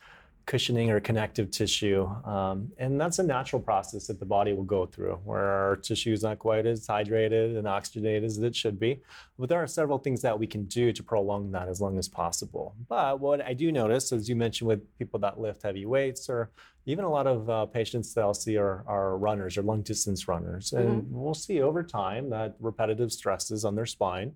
cushioning 0.47 0.89
or 0.89 0.99
connective 1.01 1.51
tissue. 1.51 2.07
Um, 2.23 2.71
and 2.77 2.99
that's 2.99 3.19
a 3.19 3.23
natural 3.23 3.61
process 3.61 4.07
that 4.07 4.17
the 4.17 4.25
body 4.25 4.53
will 4.53 4.63
go 4.63 4.85
through 4.85 5.19
where 5.25 5.43
our 5.43 5.75
tissue 5.75 6.13
is 6.13 6.23
not 6.23 6.39
quite 6.39 6.65
as 6.65 6.87
hydrated 6.87 7.57
and 7.57 7.67
oxygenated 7.67 8.23
as 8.23 8.37
it 8.37 8.55
should 8.55 8.79
be. 8.79 9.01
But 9.37 9.49
there 9.49 9.61
are 9.61 9.67
several 9.67 9.99
things 9.99 10.21
that 10.21 10.39
we 10.39 10.47
can 10.47 10.63
do 10.63 10.93
to 10.93 11.03
prolong 11.03 11.51
that 11.51 11.67
as 11.67 11.81
long 11.81 11.99
as 11.99 12.07
possible. 12.07 12.73
But 12.87 13.19
what 13.19 13.45
I 13.45 13.53
do 13.53 13.71
notice, 13.73 14.11
as 14.13 14.29
you 14.29 14.37
mentioned 14.37 14.69
with 14.69 14.97
people 14.97 15.19
that 15.19 15.37
lift 15.37 15.63
heavy 15.63 15.85
weights 15.85 16.29
or 16.29 16.49
even 16.85 17.03
a 17.03 17.09
lot 17.09 17.27
of 17.27 17.49
uh, 17.49 17.65
patients 17.65 18.13
that 18.13 18.21
I'll 18.21 18.33
see 18.33 18.55
are, 18.55 18.85
are 18.87 19.17
runners 19.17 19.57
or 19.57 19.63
long 19.63 19.81
distance 19.81 20.29
runners. 20.29 20.71
And 20.71 21.03
mm-hmm. 21.03 21.19
we'll 21.19 21.33
see 21.33 21.61
over 21.61 21.83
time 21.83 22.29
that 22.29 22.55
repetitive 22.61 23.11
stresses 23.11 23.65
on 23.65 23.75
their 23.75 23.85
spine 23.85 24.31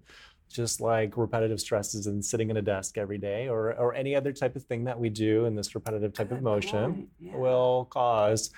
just 0.52 0.82
like 0.82 1.18
repetitive 1.18 1.60
stresses 1.60 2.08
and 2.08 2.24
sitting 2.24 2.52
at 2.52 2.58
a 2.58 2.62
desk 2.62 2.98
every 2.98 3.18
day 3.18 3.48
or, 3.48 3.74
or 3.74 3.94
any 3.94 4.16
other 4.16 4.32
type 4.32 4.56
of 4.56 4.64
thing 4.64 4.84
that 4.84 5.00
we 5.00 5.10
do 5.10 5.46
in 5.46 5.56
this 5.56 5.74
repetitive 5.74 6.14
type 6.14 6.30
Good 6.30 6.40
of 6.40 6.44
motion 6.44 7.08
yeah. 7.20 7.36
will 7.36 7.88
cause 7.90 8.52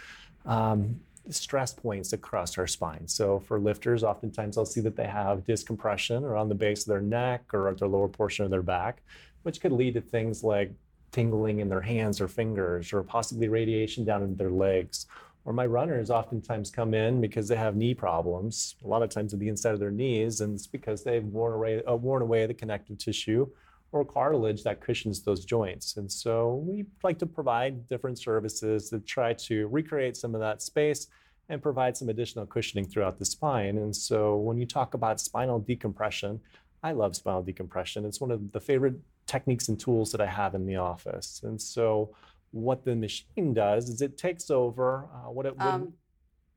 um, 0.46 1.00
stress 1.30 1.74
points 1.74 2.14
across 2.14 2.58
our 2.58 2.68
spine. 2.68 3.08
So 3.08 3.40
for 3.40 3.60
lifters, 3.60 4.04
oftentimes 4.04 4.58
I'll 4.58 4.66
see 4.66 4.82
that 4.82 4.96
they 4.96 5.08
have 5.08 5.46
disc 5.46 5.66
compression 5.66 6.24
around 6.24 6.50
the 6.50 6.56
base 6.56 6.82
of 6.82 6.88
their 6.88 7.02
neck 7.02 7.54
or 7.54 7.70
at 7.70 7.78
the 7.78 7.88
lower 7.88 8.10
portion 8.10 8.44
of 8.44 8.52
their 8.52 8.64
back, 8.64 9.02
which 9.44 9.62
could 9.62 9.72
lead 9.72 9.94
to 9.94 10.02
things 10.02 10.44
like 10.44 10.74
tingling 11.12 11.60
in 11.60 11.70
their 11.70 11.82
hands 11.82 12.20
or 12.20 12.28
fingers 12.28 12.92
or 12.92 13.04
possibly 13.04 13.48
radiation 13.48 14.04
down 14.04 14.24
into 14.24 14.36
their 14.36 14.52
legs 14.52 15.06
or 15.46 15.54
my 15.54 15.66
runners 15.66 16.10
oftentimes 16.10 16.72
come 16.72 16.94
in 16.94 17.20
because 17.20 17.48
they 17.48 17.56
have 17.56 17.76
knee 17.76 17.94
problems, 17.94 18.76
a 18.84 18.88
lot 18.88 19.04
of 19.04 19.10
times 19.10 19.34
at 19.34 19.40
the 19.40 19.50
inside 19.50 19.74
of 19.74 19.80
their 19.80 19.92
knees, 19.92 20.42
and 20.42 20.56
it's 20.56 20.68
because 20.68 21.04
they've 21.04 21.26
worn 21.26 21.54
away, 21.54 21.84
uh, 21.84 21.96
worn 21.96 22.22
away 22.22 22.46
the 22.46 22.54
connective 22.54 22.98
tissue 22.98 23.48
or 23.92 24.04
cartilage 24.04 24.64
that 24.64 24.82
cushions 24.82 25.22
those 25.22 25.46
joints. 25.46 25.98
And 25.98 26.12
so 26.12 26.64
we 26.66 26.86
like 27.04 27.20
to 27.20 27.26
provide 27.26 27.88
different 27.90 28.18
services 28.18 28.90
to 28.90 29.00
try 29.00 29.34
to 29.34 29.68
recreate 29.68 30.18
some 30.18 30.34
of 30.34 30.42
that 30.42 30.62
space 30.62 31.08
and 31.50 31.62
provide 31.62 31.96
some 31.96 32.10
additional 32.10 32.46
cushioning 32.46 32.88
throughout 32.88 33.20
the 33.20 33.26
spine. 33.26 33.78
And 33.78 33.96
so 33.96 34.38
when 34.38 34.58
you 34.58 34.66
talk 34.66 34.94
about 34.94 35.20
spinal 35.20 35.60
decompression, 35.60 36.40
I 36.82 36.94
love 36.94 37.16
spinal 37.16 37.44
decompression. 37.44 38.06
It's 38.06 38.20
one 38.20 38.32
of 38.32 38.52
the 38.52 38.60
favorite 38.60 38.96
techniques 39.28 39.70
and 39.70 39.80
tools 39.80 40.12
that 40.12 40.22
I 40.22 40.26
have 40.26 40.56
in 40.56 40.66
the 40.66 40.78
office. 40.78 41.42
And 41.44 41.62
so 41.62 42.16
what 42.54 42.86
the 42.86 42.96
machine 42.96 43.54
does 43.54 43.90
is 43.90 44.02
it 44.02 44.18
takes 44.18 44.50
over 44.50 45.10
uh, 45.14 45.32
what 45.32 45.46
it 45.46 45.58
would. 45.58 45.66
Um, 45.66 45.94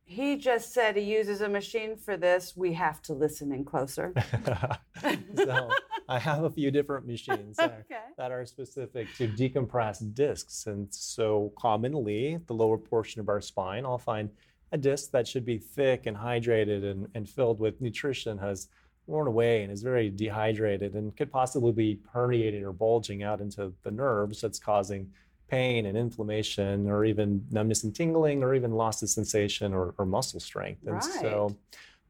he 0.04 0.36
just 0.36 0.72
said 0.72 0.94
he 0.94 1.02
uses 1.02 1.40
a 1.40 1.48
machine 1.48 1.96
for 1.96 2.16
this. 2.16 2.56
We 2.56 2.74
have 2.74 3.02
to 3.02 3.12
listen 3.12 3.50
in 3.50 3.64
closer. 3.64 4.12
so 5.36 5.70
I 6.08 6.18
have 6.20 6.44
a 6.44 6.50
few 6.50 6.70
different 6.70 7.06
machines 7.06 7.56
that, 7.56 7.84
okay. 7.90 7.94
are, 7.94 8.12
that 8.16 8.30
are 8.30 8.46
specific 8.46 9.08
to 9.16 9.26
decompress 9.26 10.14
discs. 10.14 10.66
And 10.66 10.86
so 10.94 11.52
commonly, 11.58 12.38
the 12.46 12.54
lower 12.54 12.78
portion 12.78 13.20
of 13.20 13.28
our 13.28 13.40
spine, 13.40 13.84
I'll 13.84 13.98
find 13.98 14.30
a 14.70 14.78
disc 14.78 15.10
that 15.10 15.26
should 15.26 15.44
be 15.44 15.58
thick 15.58 16.06
and 16.06 16.16
hydrated 16.16 16.88
and, 16.88 17.08
and 17.14 17.28
filled 17.28 17.58
with 17.58 17.80
nutrition 17.80 18.38
has 18.38 18.68
worn 19.06 19.26
away 19.26 19.62
and 19.62 19.72
is 19.72 19.82
very 19.82 20.10
dehydrated 20.10 20.94
and 20.94 21.16
could 21.16 21.32
possibly 21.32 21.72
be 21.72 22.00
herniating 22.14 22.62
or 22.62 22.72
bulging 22.72 23.22
out 23.22 23.40
into 23.40 23.72
the 23.82 23.90
nerves 23.90 24.40
that's 24.40 24.58
causing 24.58 25.10
pain 25.48 25.86
and 25.86 25.96
inflammation 25.96 26.88
or 26.88 27.04
even 27.04 27.44
numbness 27.50 27.84
and 27.84 27.94
tingling 27.94 28.42
or 28.42 28.54
even 28.54 28.72
loss 28.72 29.02
of 29.02 29.08
sensation 29.08 29.72
or, 29.72 29.94
or 29.98 30.06
muscle 30.06 30.40
strength. 30.40 30.82
And 30.86 30.94
right. 30.94 31.02
so 31.02 31.56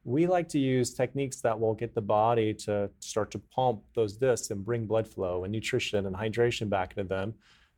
we 0.03 0.25
like 0.25 0.47
to 0.49 0.59
use 0.59 0.93
techniques 0.93 1.41
that 1.41 1.59
will 1.59 1.73
get 1.73 1.93
the 1.93 2.01
body 2.01 2.53
to 2.53 2.89
start 2.99 3.29
to 3.31 3.39
pump 3.39 3.81
those 3.93 4.17
discs 4.17 4.49
and 4.51 4.63
bring 4.65 4.85
blood 4.85 5.07
flow 5.07 5.43
and 5.43 5.51
nutrition 5.51 6.05
and 6.05 6.15
hydration 6.15 6.69
back 6.69 6.93
into 6.97 7.03
them 7.03 7.33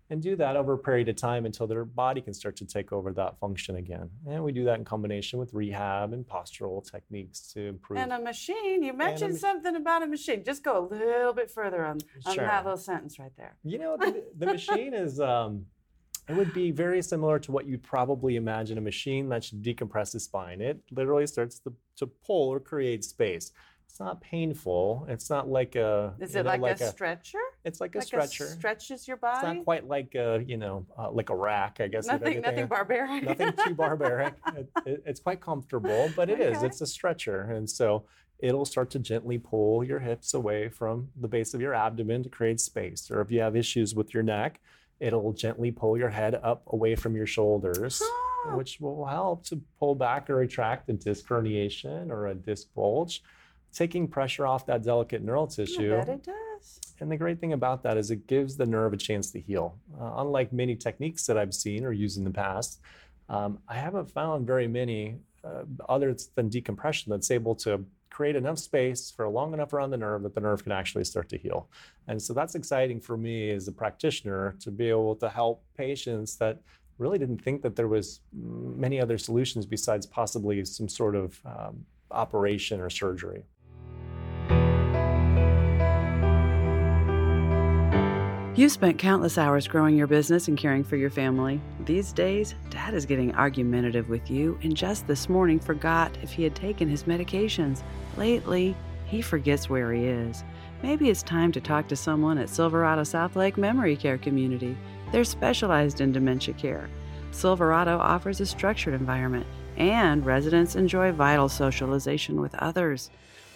and 0.09 0.21
do 0.21 0.35
that 0.35 0.55
over 0.55 0.73
a 0.73 0.77
period 0.77 1.07
of 1.09 1.15
time 1.15 1.45
until 1.45 1.67
their 1.67 1.85
body 1.85 2.21
can 2.21 2.33
start 2.33 2.55
to 2.57 2.65
take 2.65 2.91
over 2.91 3.13
that 3.13 3.39
function 3.39 3.75
again. 3.75 4.09
And 4.27 4.43
we 4.43 4.51
do 4.51 4.63
that 4.65 4.79
in 4.79 4.85
combination 4.85 5.37
with 5.37 5.53
rehab 5.53 6.13
and 6.13 6.25
postural 6.25 6.83
techniques 6.89 7.41
to 7.53 7.67
improve. 7.67 7.99
And 7.99 8.11
a 8.11 8.19
machine, 8.19 8.81
you 8.81 8.93
mentioned 8.93 9.37
something 9.37 9.75
about 9.75 10.03
a 10.03 10.07
machine. 10.07 10.43
Just 10.43 10.63
go 10.63 10.79
a 10.79 10.85
little 10.93 11.33
bit 11.33 11.51
further 11.51 11.85
on, 11.85 11.99
on 12.25 12.33
sure. 12.33 12.45
that 12.45 12.63
little 12.65 12.77
sentence 12.77 13.19
right 13.19 13.31
there. 13.37 13.55
You 13.63 13.77
know, 13.77 13.97
the, 13.99 14.23
the 14.37 14.45
machine 14.47 14.93
is. 14.93 15.19
Um, 15.19 15.65
it 16.27 16.35
would 16.35 16.53
be 16.53 16.69
very 16.69 17.01
similar 17.01 17.39
to 17.39 17.51
what 17.51 17.65
you'd 17.65 17.81
probably 17.81 18.35
imagine 18.35 18.77
a 18.77 18.81
machine 18.81 19.29
that 19.29 19.43
should 19.43 19.63
decompress 19.63 20.11
the 20.11 20.19
spine. 20.19 20.61
It 20.61 20.79
literally 20.91 21.25
starts 21.25 21.57
to, 21.61 21.73
to 21.95 22.05
pull 22.05 22.49
or 22.49 22.59
create 22.59 23.03
space. 23.03 23.51
It's 23.87 23.99
not 23.99 24.21
painful. 24.21 25.07
It's 25.09 25.31
not 25.31 25.49
like 25.49 25.75
a. 25.75 26.13
Is 26.19 26.35
it 26.35 26.43
know, 26.43 26.51
like, 26.51 26.61
like, 26.61 26.81
a, 26.81 26.87
stretcher? 26.91 27.39
It's 27.65 27.81
like 27.81 27.95
a 27.95 27.99
like 27.99 28.07
stretcher. 28.07 28.45
A 28.45 28.47
stretches 28.47 29.07
your 29.07 29.17
body. 29.17 29.47
It's 29.47 29.55
not 29.55 29.63
quite 29.65 29.87
like 29.87 30.15
a 30.15 30.43
you 30.45 30.57
know 30.57 30.85
uh, 30.97 31.11
like 31.11 31.29
a 31.29 31.35
rack. 31.35 31.79
I 31.79 31.87
guess. 31.87 32.07
Nothing. 32.07 32.41
Nothing 32.41 32.67
barbaric. 32.67 33.23
nothing 33.23 33.53
too 33.65 33.75
barbaric. 33.75 34.33
It, 34.55 34.69
it, 34.85 35.03
it's 35.05 35.19
quite 35.19 35.41
comfortable, 35.41 36.09
but 36.15 36.29
it 36.29 36.39
okay. 36.39 36.51
is. 36.51 36.63
It's 36.63 36.81
a 36.81 36.87
stretcher, 36.87 37.41
and 37.41 37.69
so 37.69 38.05
it'll 38.39 38.65
start 38.65 38.89
to 38.91 38.99
gently 38.99 39.37
pull 39.37 39.83
your 39.83 39.99
hips 39.99 40.33
away 40.33 40.69
from 40.69 41.09
the 41.19 41.27
base 41.27 41.53
of 41.53 41.61
your 41.61 41.73
abdomen 41.73 42.23
to 42.23 42.29
create 42.29 42.59
space. 42.59 43.11
Or 43.11 43.21
if 43.21 43.31
you 43.31 43.41
have 43.41 43.55
issues 43.55 43.93
with 43.93 44.13
your 44.13 44.23
neck, 44.23 44.59
it'll 44.99 45.33
gently 45.33 45.71
pull 45.71 45.97
your 45.97 46.09
head 46.09 46.35
up 46.35 46.63
away 46.67 46.95
from 46.95 47.15
your 47.15 47.27
shoulders. 47.27 48.01
Which 48.53 48.79
will 48.79 49.05
help 49.05 49.43
to 49.47 49.61
pull 49.79 49.95
back 49.95 50.29
or 50.29 50.37
retract 50.37 50.89
a 50.89 50.93
disc 50.93 51.27
herniation 51.27 52.09
or 52.09 52.27
a 52.27 52.33
disc 52.33 52.67
bulge 52.73 53.21
taking 53.73 54.07
pressure 54.07 54.45
off 54.45 54.65
that 54.65 54.83
delicate 54.83 55.23
neural 55.23 55.47
tissue. 55.47 55.91
Bet 55.91 56.09
it 56.09 56.23
does. 56.23 56.79
And 56.99 57.11
the 57.11 57.17
great 57.17 57.39
thing 57.39 57.53
about 57.53 57.83
that 57.83 57.97
is 57.97 58.11
it 58.11 58.27
gives 58.27 58.57
the 58.57 58.65
nerve 58.65 58.93
a 58.93 58.97
chance 58.97 59.31
to 59.31 59.39
heal. 59.39 59.77
Uh, 59.99 60.13
unlike 60.17 60.51
many 60.51 60.75
techniques 60.75 61.25
that 61.27 61.37
I've 61.37 61.53
seen 61.53 61.85
or 61.85 61.91
used 61.91 62.17
in 62.17 62.23
the 62.23 62.31
past, 62.31 62.81
um, 63.29 63.59
I 63.67 63.75
haven't 63.75 64.11
found 64.11 64.45
very 64.45 64.67
many 64.67 65.17
uh, 65.43 65.63
other 65.87 66.15
than 66.35 66.49
decompression 66.49 67.09
that's 67.11 67.31
able 67.31 67.55
to 67.55 67.85
create 68.09 68.35
enough 68.35 68.59
space 68.59 69.11
for 69.15 69.29
long 69.29 69.53
enough 69.53 69.71
around 69.71 69.91
the 69.91 69.97
nerve 69.97 70.23
that 70.23 70.35
the 70.35 70.41
nerve 70.41 70.63
can 70.63 70.73
actually 70.73 71.05
start 71.05 71.29
to 71.29 71.37
heal. 71.37 71.69
And 72.07 72.21
so 72.21 72.33
that's 72.33 72.55
exciting 72.55 72.99
for 72.99 73.15
me 73.15 73.51
as 73.51 73.67
a 73.67 73.71
practitioner 73.71 74.55
to 74.59 74.71
be 74.71 74.89
able 74.89 75.15
to 75.17 75.29
help 75.29 75.63
patients 75.77 76.35
that 76.37 76.59
really 76.97 77.17
didn't 77.17 77.41
think 77.41 77.61
that 77.61 77.75
there 77.75 77.87
was 77.87 78.19
many 78.33 78.99
other 78.99 79.17
solutions 79.17 79.65
besides 79.65 80.05
possibly 80.05 80.65
some 80.65 80.89
sort 80.89 81.15
of 81.15 81.39
um, 81.45 81.85
operation 82.11 82.81
or 82.81 82.89
surgery. 82.89 83.43
You've 88.59 88.73
spent 88.73 88.99
countless 88.99 89.37
hours 89.37 89.69
growing 89.69 89.95
your 89.95 90.05
business 90.05 90.49
and 90.49 90.57
caring 90.57 90.83
for 90.83 90.97
your 90.97 91.09
family. 91.09 91.61
These 91.85 92.11
days, 92.11 92.55
Dad 92.69 92.93
is 92.93 93.05
getting 93.05 93.33
argumentative 93.35 94.09
with 94.09 94.29
you 94.29 94.59
and 94.63 94.75
just 94.75 95.07
this 95.07 95.29
morning 95.29 95.61
forgot 95.61 96.11
if 96.21 96.33
he 96.33 96.43
had 96.43 96.55
taken 96.55 96.89
his 96.89 97.03
medications. 97.03 97.83
Lately, 98.17 98.75
he 99.05 99.21
forgets 99.21 99.69
where 99.69 99.93
he 99.93 100.07
is. 100.07 100.43
Maybe 100.83 101.09
it's 101.09 101.23
time 101.23 101.53
to 101.53 101.61
talk 101.61 101.87
to 101.87 101.95
someone 101.95 102.37
at 102.37 102.49
Silverado 102.49 103.03
Southlake 103.03 103.55
Memory 103.55 103.95
Care 103.95 104.17
Community. 104.17 104.75
They're 105.13 105.23
specialized 105.23 106.01
in 106.01 106.11
dementia 106.11 106.53
care. 106.53 106.89
Silverado 107.31 107.97
offers 107.97 108.41
a 108.41 108.45
structured 108.45 108.93
environment, 108.93 109.47
and 109.77 110.25
residents 110.25 110.75
enjoy 110.75 111.13
vital 111.13 111.47
socialization 111.47 112.41
with 112.41 112.53
others. 112.55 113.09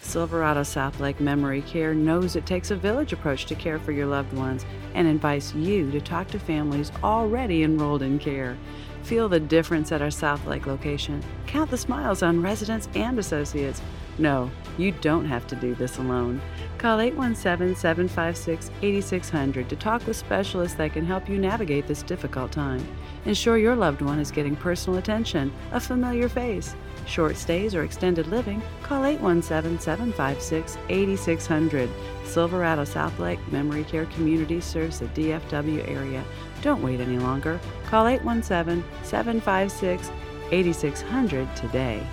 Silverado 0.04 0.62
Southlake 0.62 1.20
Memory 1.20 1.62
Care 1.62 1.94
knows 1.94 2.36
it 2.36 2.46
takes 2.46 2.72
a 2.72 2.76
village 2.76 3.14
approach 3.14 3.46
to 3.46 3.56
care 3.56 3.80
for 3.80 3.92
your 3.92 4.06
loved 4.06 4.34
ones 4.34 4.66
and 4.94 5.08
invites 5.08 5.56
you 5.56 5.90
to 5.92 6.02
talk 6.02 6.28
to 6.28 6.40
families 6.40 6.92
already 7.04 7.64
enrolled 7.64 8.02
in 8.04 8.20
care. 8.20 8.58
Feel 9.04 9.28
the 9.28 9.40
difference 9.40 9.92
at 9.92 10.02
our 10.02 10.10
Southlake 10.10 10.66
location. 10.66 11.24
Count 11.48 11.72
the 11.72 11.78
smiles 11.78 12.22
on 12.22 12.42
residents 12.42 12.88
and 12.96 13.18
associates. 13.18 13.82
No, 14.18 14.52
you 14.78 14.92
don't 14.92 15.26
have 15.26 15.48
to 15.48 15.56
do 15.56 15.74
this 15.74 15.98
alone. 15.98 16.42
Call 16.78 17.00
817 17.00 17.76
756 17.76 18.72
8600 18.82 19.70
to 19.70 19.76
talk 19.76 20.06
with 20.06 20.18
specialists 20.18 20.78
that 20.78 20.94
can 20.94 21.06
help 21.06 21.28
you 21.28 21.38
navigate 21.38 21.88
this 21.88 22.04
difficult 22.04 22.52
time. 22.52 22.86
Ensure 23.26 23.58
your 23.58 23.76
loved 23.76 24.02
one 24.02 24.20
is 24.20 24.32
getting 24.32 24.56
personal 24.56 25.00
attention, 25.00 25.52
a 25.72 25.80
familiar 25.80 26.30
face. 26.30 26.76
Short 27.06 27.36
stays 27.36 27.76
or 27.76 27.84
extended 27.84 28.28
living, 28.28 28.62
call 28.82 29.06
817 29.06 29.80
756 29.80 30.78
8600. 30.90 31.90
Silverado 32.24 32.84
Southlake 32.84 33.40
Memory 33.52 33.84
Care 33.84 34.06
Community 34.08 34.62
serves 34.62 35.00
the 35.00 35.08
DFW 35.08 35.88
area. 35.88 36.24
Don't 36.62 36.82
wait 36.82 37.02
any 37.02 37.20
longer. 37.20 37.60
Call 37.86 38.08
817 38.08 38.84
756 39.04 40.12
8600 40.52 41.56
today. 41.56 42.06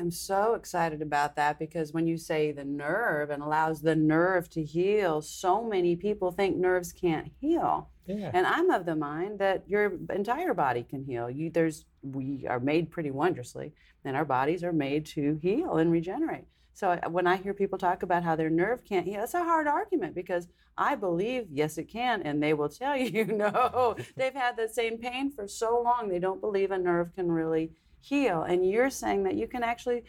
I'm 0.00 0.10
so 0.10 0.54
excited 0.54 1.02
about 1.02 1.36
that 1.36 1.58
because 1.58 1.92
when 1.92 2.06
you 2.06 2.16
say 2.16 2.52
the 2.52 2.64
nerve 2.64 3.28
and 3.28 3.42
allows 3.42 3.82
the 3.82 3.94
nerve 3.94 4.48
to 4.50 4.64
heal, 4.64 5.20
so 5.20 5.62
many 5.62 5.94
people 5.94 6.32
think 6.32 6.56
nerves 6.56 6.90
can't 6.90 7.30
heal. 7.38 7.90
Yeah. 8.06 8.30
And 8.32 8.46
I'm 8.46 8.70
of 8.70 8.86
the 8.86 8.96
mind 8.96 9.38
that 9.40 9.64
your 9.68 9.92
entire 10.08 10.54
body 10.54 10.82
can 10.82 11.04
heal. 11.04 11.28
You, 11.28 11.50
there's, 11.50 11.84
we 12.02 12.46
are 12.48 12.58
made 12.58 12.90
pretty 12.90 13.10
wondrously, 13.10 13.74
and 14.04 14.16
our 14.16 14.24
bodies 14.24 14.64
are 14.64 14.72
made 14.72 15.04
to 15.06 15.38
heal 15.42 15.76
and 15.76 15.92
regenerate. 15.92 16.46
So 16.72 16.92
uh, 16.92 17.10
when 17.10 17.26
I 17.26 17.36
hear 17.36 17.52
people 17.52 17.78
talk 17.78 18.02
about 18.02 18.24
how 18.24 18.36
their 18.36 18.48
nerve 18.48 18.84
can't 18.84 19.06
heal, 19.06 19.22
it's 19.22 19.34
a 19.34 19.44
hard 19.44 19.66
argument 19.66 20.14
because 20.14 20.48
I 20.78 20.94
believe 20.94 21.48
yes 21.50 21.76
it 21.76 21.84
can, 21.84 22.22
and 22.22 22.42
they 22.42 22.54
will 22.54 22.70
tell 22.70 22.96
you 22.96 23.26
no. 23.26 23.96
They've 24.16 24.32
had 24.32 24.56
the 24.56 24.68
same 24.68 24.96
pain 24.96 25.30
for 25.30 25.46
so 25.46 25.80
long 25.82 26.08
they 26.08 26.18
don't 26.18 26.40
believe 26.40 26.70
a 26.70 26.78
nerve 26.78 27.14
can 27.14 27.30
really 27.30 27.72
heal. 28.00 28.42
And 28.42 28.68
you're 28.68 28.90
saying 28.90 29.24
that 29.24 29.34
you 29.34 29.46
can 29.46 29.62
actually, 29.62 30.04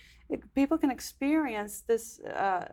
people 0.56 0.77
can 0.77 0.91
experience 0.91 1.82
this. 1.88 2.19
Uh, 2.21 2.65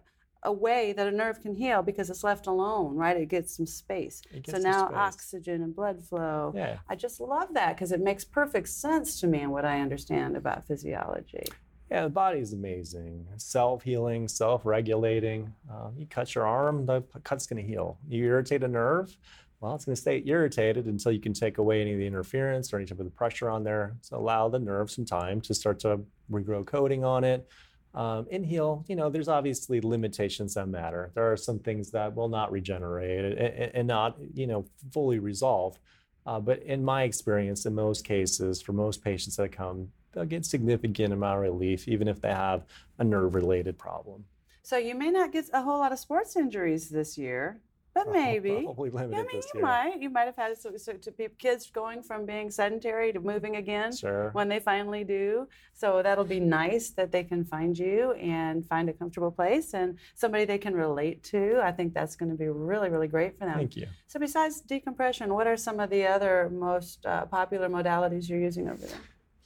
a 0.45 0.53
way 0.53 0.93
that 0.93 1.07
a 1.07 1.11
nerve 1.11 1.41
can 1.41 1.55
heal 1.55 1.83
because 1.83 2.11
it's 2.11 2.23
left 2.23 2.47
alone, 2.47 2.95
right? 2.95 3.17
It 3.17 3.29
gets 3.29 3.57
some 3.57 3.67
space. 3.67 4.23
It 4.31 4.49
so 4.49 4.59
now 4.59 4.87
space. 4.87 4.97
oxygen 4.97 5.63
and 5.63 5.75
blood 5.75 6.03
flow. 6.03 6.53
Yeah. 6.55 6.79
I 6.89 6.95
just 6.95 7.21
love 7.21 7.55
that 7.55 7.75
because 7.75 7.93
it 7.93 8.01
makes 8.01 8.25
perfect 8.25 8.69
sense 8.69 9.21
to 9.21 9.27
me 9.27 9.41
and 9.41 9.51
what 9.51 9.65
I 9.65 9.81
understand 9.81 10.37
about 10.37 10.65
physiology. 10.65 11.45
Yeah, 11.91 12.05
the 12.05 12.11
body 12.11 12.39
is 12.39 12.53
amazing. 12.53 13.27
Self 13.39 13.83
healing, 13.83 14.29
self 14.29 14.67
regulating. 14.67 15.53
Uh, 15.71 15.89
you 15.97 16.07
cut 16.07 16.35
your 16.35 16.47
arm, 16.47 16.85
the 16.85 17.03
cut's 17.25 17.47
going 17.47 17.63
to 17.63 17.69
heal. 17.69 17.99
You 18.07 18.25
irritate 18.25 18.63
a 18.63 18.69
nerve, 18.69 19.17
well, 19.61 19.75
it's 19.75 19.85
going 19.85 19.97
to 19.97 20.01
stay 20.01 20.23
irritated 20.25 20.87
until 20.87 21.11
you 21.11 21.21
can 21.21 21.33
take 21.33 21.59
away 21.59 21.81
any 21.81 21.93
of 21.93 21.99
the 21.99 22.07
interference 22.07 22.73
or 22.73 22.77
any 22.77 22.87
type 22.87 23.01
of 23.01 23.05
the 23.05 23.11
pressure 23.11 23.51
on 23.51 23.65
there. 23.65 23.97
So 24.03 24.17
allow 24.17 24.49
the 24.49 24.59
nerve 24.59 24.91
some 24.91 25.05
time 25.05 25.41
to 25.43 25.55
start 25.55 25.81
to 25.81 26.01
regrow 26.31 26.65
coating 26.65 27.05
on 27.05 27.25
it. 27.25 27.49
Um, 27.95 28.27
in 28.31 28.45
heal, 28.45 28.85
you 28.87 28.95
know, 28.95 29.11
there's 29.11 29.29
obviously 29.29 29.81
limitations 29.81 30.55
that 30.55 30.69
matter. 30.69 31.11
There 31.15 31.33
are 31.33 31.37
some 31.37 31.59
things 31.59 31.91
that 31.91 32.15
will 32.15 32.29
not 32.29 32.53
regenerate 32.53 33.25
and, 33.39 33.75
and 33.75 33.89
not, 33.89 34.17
you 34.35 34.47
know, 34.47 34.67
fully 34.93 35.19
resolve. 35.19 35.79
Uh, 36.25 36.39
but 36.39 36.63
in 36.63 36.85
my 36.85 37.03
experience, 37.05 37.65
in 37.67 37.75
most 37.75 38.05
cases, 38.05 38.63
for 38.63 38.73
most 38.75 39.03
patients 39.03 39.37
that 39.37 39.51
come, 39.51 39.89
they'll 40.13 40.27
get 40.27 40.45
significant 40.45 41.13
amount 41.13 41.37
of 41.37 41.43
relief, 41.43 41.89
even 41.89 42.07
if 42.07 42.21
they 42.21 42.29
have 42.29 42.65
a 42.99 43.05
nerve-related 43.05 43.79
problem. 43.79 44.25
So 44.63 44.77
you 44.77 44.95
may 44.95 45.11
not 45.11 45.33
get 45.33 45.47
a 45.53 45.63
whole 45.63 45.79
lot 45.79 45.93
of 45.93 45.99
sports 45.99 46.37
injuries 46.37 46.91
this 46.91 47.17
year, 47.17 47.63
but 47.95 48.11
maybe. 48.13 48.63
Probably 48.65 48.91
limited 48.91 49.13
Yeah, 49.13 49.19
I 49.19 49.23
mean, 49.23 49.43
you 49.43 49.51
year. 49.55 49.63
might. 49.63 50.01
You 50.01 50.11
might 50.11 50.25
have 50.25 50.37
had 50.37 50.57
so, 50.59 50.77
so 50.77 50.93
to 50.93 51.11
kids 51.39 51.71
going 51.71 52.03
from 52.03 52.27
being 52.27 52.51
sedentary 52.51 53.13
to 53.13 53.21
moving 53.21 53.57
again 53.57 53.95
Sure. 53.95 54.31
when 54.33 54.49
they 54.49 54.61
finally 54.61 55.05
do. 55.05 55.49
So 55.73 56.03
that'll 56.03 56.25
be 56.25 56.41
nice 56.41 56.91
that 56.91 57.13
they 57.13 57.25
can 57.25 57.45
find 57.45 57.77
you 57.79 58.13
and 58.13 58.67
find 58.67 58.89
a 58.89 58.93
comfortable 58.93 59.31
place 59.31 59.75
and 59.75 59.99
somebody 60.15 60.45
they 60.45 60.59
can 60.59 60.75
relate 60.75 61.23
to. 61.25 61.61
I 61.63 61.73
think 61.73 61.95
that's 61.95 62.17
going 62.17 62.31
to 62.31 62.37
be 62.37 62.49
really, 62.49 62.89
really 62.91 63.09
great 63.09 63.39
for 63.39 63.47
them. 63.47 63.55
Thank 63.57 63.77
you. 63.77 63.87
So 64.07 64.19
besides 64.21 64.61
decompression, 64.61 65.35
what 65.35 65.47
are 65.47 65.57
some 65.57 65.81
of 65.81 65.91
the 65.91 66.07
other 66.07 66.51
most 66.53 67.05
uh, 67.07 67.27
popular 67.27 67.69
modalities 67.69 68.29
you're 68.29 68.41
using 68.41 68.69
over 68.69 68.85
there? 68.87 68.99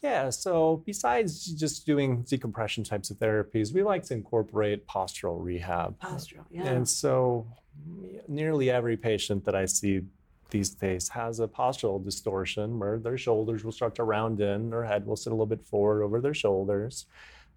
Yeah, 0.03 0.31
so 0.31 0.83
besides 0.85 1.47
just 1.55 1.87
doing 1.87 2.23
decompression 2.23 2.83
types 2.83 3.11
of 3.11 3.19
therapies, 3.19 3.73
we 3.73 3.85
like 3.85 4.03
to 4.05 4.15
incorporate 4.15 4.89
postural 4.89 5.37
rehab. 5.41 5.97
Postural, 6.01 6.45
yeah. 6.51 6.65
And 6.67 6.89
so 6.89 7.47
nearly 8.29 8.71
every 8.71 8.97
patient 8.97 9.45
that 9.45 9.55
I 9.55 9.67
see 9.67 10.03
these 10.51 10.71
days 10.71 11.09
has 11.09 11.41
a 11.41 11.49
postural 11.49 12.03
distortion 12.03 12.79
where 12.79 12.99
their 12.99 13.19
shoulders 13.19 13.65
will 13.65 13.73
start 13.73 13.95
to 13.97 14.05
round 14.05 14.41
in, 14.41 14.71
their 14.71 14.85
head 14.85 15.07
will 15.07 15.17
sit 15.17 15.31
a 15.31 15.35
little 15.35 15.47
bit 15.47 15.65
forward 15.65 16.03
over 16.03 16.21
their 16.21 16.35
shoulders. 16.35 17.07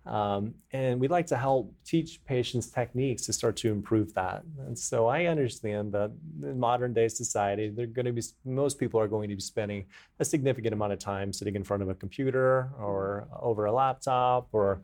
Um, 0.05 0.53
and 0.71 0.99
we'd 0.99 1.09
like 1.09 1.25
to 1.27 1.37
help 1.37 1.73
teach 1.83 2.23
patients 2.25 2.67
techniques 2.67 3.25
to 3.25 3.33
start 3.33 3.55
to 3.57 3.71
improve 3.71 4.13
that. 4.13 4.43
And 4.59 4.77
so 4.77 5.07
I 5.07 5.25
understand 5.25 5.91
that 5.93 6.11
in 6.43 6.59
modern 6.59 6.93
day 6.93 7.07
society, 7.07 7.69
they're 7.69 7.87
going 7.87 8.05
to 8.05 8.13
be 8.13 8.21
most 8.45 8.79
people 8.79 8.99
are 8.99 9.07
going 9.07 9.29
to 9.29 9.35
be 9.35 9.41
spending 9.41 9.85
a 10.19 10.25
significant 10.25 10.73
amount 10.73 10.93
of 10.93 10.99
time 10.99 11.33
sitting 11.33 11.55
in 11.55 11.63
front 11.63 11.81
of 11.81 11.89
a 11.89 11.95
computer 11.95 12.69
or 12.79 13.27
over 13.41 13.65
a 13.65 13.71
laptop 13.71 14.47
or 14.51 14.81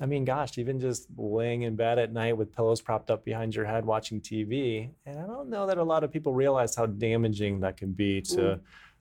I 0.00 0.06
mean, 0.06 0.24
gosh, 0.24 0.58
even 0.58 0.80
just 0.80 1.06
laying 1.16 1.62
in 1.62 1.76
bed 1.76 1.98
at 1.98 2.12
night 2.12 2.36
with 2.36 2.54
pillows 2.54 2.80
propped 2.80 3.10
up 3.10 3.24
behind 3.24 3.54
your 3.54 3.64
head 3.64 3.84
watching 3.84 4.20
TV. 4.20 4.90
And 5.06 5.18
I 5.18 5.26
don't 5.26 5.48
know 5.48 5.66
that 5.66 5.78
a 5.78 5.84
lot 5.84 6.02
of 6.02 6.12
people 6.12 6.34
realize 6.34 6.74
how 6.74 6.86
damaging 6.86 7.60
that 7.60 7.76
can 7.76 7.92
be 7.92 8.20
to 8.22 8.58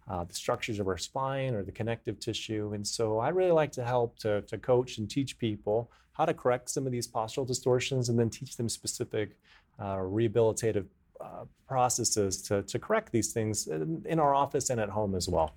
uh, 0.08 0.24
the 0.24 0.34
structures 0.34 0.80
of 0.80 0.88
our 0.88 0.98
spine 0.98 1.56
or 1.56 1.64
the 1.64 1.72
connective 1.72 2.20
tissue. 2.20 2.74
And 2.74 2.86
so 2.86 3.20
I 3.20 3.30
really 3.30 3.52
like 3.52 3.72
to 3.74 3.84
help 3.84 4.20
to, 4.20 4.42
to 4.44 4.58
coach 4.58 4.98
and 4.98 5.10
teach 5.10 5.38
people 5.38 5.90
how 6.12 6.26
to 6.26 6.34
correct 6.34 6.70
some 6.70 6.86
of 6.86 6.92
these 6.92 7.08
postural 7.08 7.48
distortions 7.48 8.10
and 8.10 8.20
then 8.20 8.30
teach 8.30 8.56
them 8.56 8.70
specific 8.70 9.32
uh, 9.80 9.96
rehabilitative 9.96 10.86
uh, 11.20 11.46
processes 11.68 12.42
to, 12.44 12.62
to 12.64 12.78
correct 12.78 13.12
these 13.12 13.34
things 13.34 13.68
in, 13.68 14.04
in 14.06 14.20
our 14.20 14.36
office 14.36 14.70
and 14.70 14.80
at 14.80 14.90
home 14.90 15.16
as 15.16 15.28
well. 15.28 15.54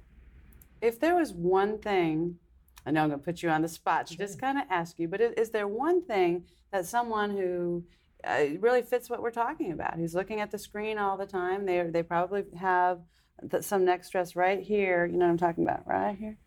If 0.81 1.01
there 1.01 1.17
was 1.17 1.33
one 1.33 1.79
thing, 1.79 2.39
I 2.87 2.93
know 2.93 3.03
I'm 3.03 3.09
going 3.09 3.21
to 3.21 3.25
put 3.25 3.43
you 3.43 3.51
on 3.51 3.63
the 3.63 3.69
spot 3.69 4.07
to 4.07 4.17
just 4.17 4.41
kind 4.41 4.57
of 4.59 4.65
ask 4.71 4.99
you, 4.99 5.09
but 5.09 5.21
is, 5.21 5.51
there 5.51 5.67
one 5.67 6.03
thing 6.03 6.45
that 6.73 6.87
someone 6.87 7.31
who 7.31 7.85
uh, 8.25 8.45
really 8.61 8.83
fits 8.83 9.11
what 9.11 9.21
we're 9.21 9.31
talking 9.33 9.73
about, 9.73 9.95
who's 9.95 10.15
looking 10.15 10.41
at 10.41 10.53
the 10.53 10.59
screen 10.59 10.97
all 10.97 11.17
the 11.17 11.27
time, 11.27 11.67
they 11.67 11.83
they 11.83 12.03
probably 12.03 12.45
have 12.59 13.01
some 13.61 13.85
neck 13.85 14.05
stress 14.05 14.37
right 14.37 14.63
here. 14.63 15.05
You 15.05 15.19
know 15.19 15.27
what 15.27 15.33
I'm 15.33 15.39
talking 15.39 15.65
about, 15.65 15.87
right 15.87 16.17
here, 16.17 16.39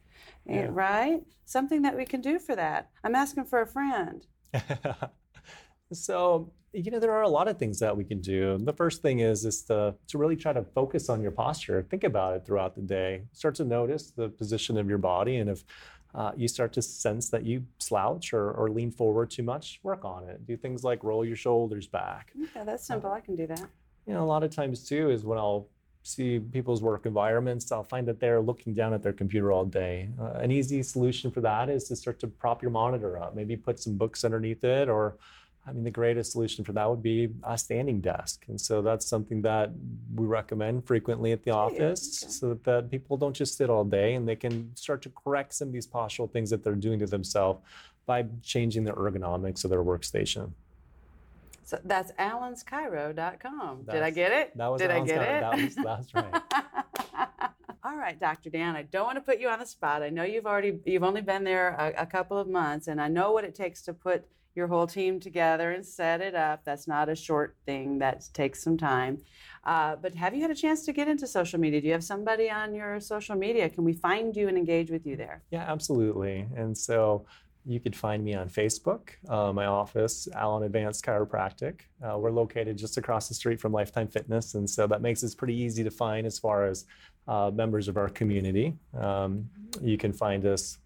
Eh, 0.48 0.62
Yeah. 0.62 0.68
right? 0.72 1.22
Something 1.46 1.82
that 1.84 1.96
we 1.96 2.06
can 2.06 2.22
do 2.22 2.40
for 2.40 2.56
that. 2.56 2.90
I'm 3.04 3.16
asking 3.16 3.46
for 3.46 3.62
a 3.62 3.68
friend. 3.68 4.26
so 5.94 6.52
you 6.74 6.92
know 6.92 7.00
there 7.00 7.12
are 7.14 7.24
a 7.24 7.30
lot 7.30 7.48
of 7.48 7.58
things 7.58 7.80
that 7.80 7.96
we 7.96 8.04
can 8.04 8.22
do 8.22 8.58
the 8.60 8.74
first 8.74 9.02
thing 9.02 9.20
is 9.20 9.44
is 9.46 9.64
to, 9.64 9.96
to 10.08 10.18
really 10.18 10.36
try 10.36 10.54
to 10.54 10.64
focus 10.64 11.10
on 11.10 11.22
your 11.22 11.32
posture 11.32 11.86
think 11.90 12.04
about 12.04 12.36
it 12.36 12.46
throughout 12.46 12.76
the 12.76 12.82
day 12.82 13.24
start 13.32 13.56
to 13.56 13.66
notice 13.66 14.12
the 14.12 14.30
position 14.30 14.78
of 14.78 14.88
your 14.88 14.98
body 15.00 15.38
and 15.38 15.50
if 15.50 15.64
uh, 16.16 16.32
you 16.36 16.48
start 16.48 16.74
to 16.74 16.82
sense 16.82 17.30
that 17.30 17.46
you 17.46 17.64
slouch 17.78 18.34
or, 18.34 18.52
or 18.52 18.70
lean 18.70 18.92
forward 18.92 19.30
too 19.30 19.44
much 19.44 19.80
work 19.84 20.04
on 20.06 20.24
it 20.28 20.46
do 20.46 20.58
things 20.58 20.84
like 20.84 21.04
roll 21.04 21.24
your 21.24 21.36
shoulders 21.36 21.88
back 21.88 22.32
Yeah, 22.56 22.64
that's 22.64 22.86
simple. 22.86 23.12
I 23.12 23.20
can 23.22 23.36
do 23.36 23.46
that. 23.48 23.66
you 24.08 24.14
know 24.14 24.24
a 24.24 24.26
lot 24.36 24.44
of 24.44 24.50
times 24.50 24.88
too 24.88 25.10
is 25.12 25.24
when 25.24 25.38
i'll 25.38 25.68
see 26.04 26.40
people's 26.40 26.82
work 26.82 27.06
environments 27.06 27.72
i'll 27.72 27.84
find 27.84 28.08
that 28.08 28.20
they're 28.20 28.40
looking 28.42 28.74
down 28.74 28.94
at 28.94 29.04
their 29.04 29.14
computer 29.14 29.52
all 29.52 29.66
day 29.66 30.10
uh, 30.20 30.32
an 30.46 30.50
easy 30.52 30.82
solution 30.82 31.30
for 31.30 31.42
that 31.42 31.70
is 31.70 31.84
to 31.90 31.96
start 31.96 32.20
to 32.20 32.28
prop 32.28 32.62
your 32.62 32.72
monitor 32.72 33.22
up 33.22 33.36
maybe 33.36 33.56
put 33.56 33.78
some 33.80 33.96
books 33.98 34.24
underneath 34.24 34.64
it 34.64 34.90
or 34.90 35.18
i 35.68 35.72
mean 35.72 35.84
the 35.84 35.92
greatest 35.92 36.32
solution 36.32 36.64
for 36.64 36.74
that 36.74 36.90
would 36.90 37.04
be 37.04 37.30
a 37.44 37.58
standing 37.58 38.00
desk 38.02 38.46
and 38.48 38.60
so 38.60 38.82
that's 38.82 39.06
something 39.06 39.42
that 39.42 39.72
we 40.16 40.26
recommend 40.26 40.86
frequently 40.86 41.32
at 41.32 41.44
the 41.44 41.52
office 41.52 42.24
okay. 42.24 42.32
so 42.32 42.54
that 42.64 42.90
people 42.90 43.18
don't 43.18 43.36
just 43.36 43.58
sit 43.58 43.70
all 43.70 43.84
day 43.84 44.16
and 44.16 44.28
they 44.28 44.36
can 44.36 44.74
start 44.76 45.02
to 45.02 45.10
correct 45.10 45.54
some 45.54 45.68
of 45.68 45.74
these 45.74 45.88
postural 45.88 46.30
things 46.32 46.50
that 46.50 46.64
they're 46.64 46.76
doing 46.76 47.00
to 47.00 47.06
themselves 47.06 47.60
by 48.06 48.26
changing 48.42 48.84
the 48.84 48.92
ergonomics 48.94 49.64
of 49.64 49.70
their 49.70 49.84
workstation 49.84 50.52
So 51.64 51.78
that's 51.86 52.12
allenschiro.com. 52.14 53.84
Did 53.84 54.02
I 54.02 54.10
get 54.10 54.32
it? 54.32 54.58
that 54.58 54.68
was 54.72 54.82
Did 54.82 54.90
I 54.90 55.02
get 55.06 55.20
Chiro. 55.22 55.38
it? 55.38 55.42
That 55.42 55.56
was- 55.62 55.76
that's 55.76 56.14
right. 56.16 56.42
All 57.84 57.96
right, 57.96 58.20
Dr. 58.20 58.50
Dan, 58.50 58.76
I 58.76 58.82
don't 58.84 59.06
want 59.06 59.18
to 59.18 59.22
put 59.22 59.40
you 59.40 59.48
on 59.50 59.60
the 59.60 59.66
spot. 59.66 60.02
I 60.04 60.10
know 60.10 60.24
you've 60.24 60.46
already 60.48 60.80
you've 60.86 61.04
only 61.04 61.22
been 61.22 61.44
there 61.44 61.70
a, 61.70 62.02
a 62.02 62.06
couple 62.06 62.38
of 62.38 62.48
months, 62.48 62.88
and 62.88 63.00
I 63.00 63.08
know 63.08 63.32
what 63.32 63.44
it 63.46 63.56
takes 63.56 63.82
to 63.84 63.94
put 63.94 64.26
your 64.56 64.68
whole 64.68 64.88
team 64.88 65.20
together 65.20 65.72
and 65.72 65.86
set 65.86 66.22
it 66.22 66.36
up. 66.36 66.64
That's 66.66 66.88
not 66.88 67.10
a 67.10 67.16
short 67.16 67.56
thing. 67.66 68.00
That 68.00 68.28
takes 68.34 68.64
some 68.64 68.78
time. 68.78 69.20
Uh, 69.64 69.96
but 69.96 70.16
have 70.16 70.34
you 70.34 70.42
had 70.42 70.52
a 70.52 70.56
chance 70.56 70.86
to 70.86 70.94
get 70.94 71.08
into 71.08 71.28
social 71.28 71.60
media? 71.60 71.82
Do 71.82 71.88
you 71.88 71.94
have 71.94 72.04
somebody 72.04 72.50
on 72.50 72.74
your 72.74 73.00
social 73.00 73.36
media? 73.36 73.70
Can 73.70 73.84
we 73.84 73.94
find 73.94 74.36
you 74.36 74.48
and 74.48 74.58
engage 74.58 74.90
with 74.90 75.06
you 75.06 75.16
there? 75.16 75.44
Yeah, 75.52 75.66
absolutely. 75.68 76.48
And 76.56 76.78
so 76.78 77.26
you 77.66 77.80
could 77.80 77.96
find 77.96 78.24
me 78.24 78.34
on 78.34 78.50
Facebook, 78.50 79.10
uh, 79.28 79.52
my 79.54 79.66
office, 79.66 80.28
Allen 80.34 80.64
Advanced 80.64 81.06
Chiropractic. 81.06 81.82
Uh, 82.04 82.18
we're 82.18 82.32
located 82.32 82.78
just 82.78 82.98
across 82.98 83.28
the 83.28 83.36
street 83.36 83.60
from 83.60 83.72
Lifetime 83.72 84.08
Fitness, 84.08 84.56
and 84.56 84.68
so 84.68 84.88
that 84.88 85.02
makes 85.02 85.24
us 85.24 85.36
pretty 85.36 85.56
easy 85.56 85.84
to 85.84 85.92
find 85.92 86.26
as 86.26 86.40
far 86.40 86.66
as 86.66 86.86
uh, 87.28 87.52
members 87.54 87.88
of 87.88 87.98
our 87.98 88.10
community. 88.10 88.74
Um, 88.98 89.50
you 89.82 89.98
can 89.98 90.14
find 90.14 90.46
us 90.46 90.80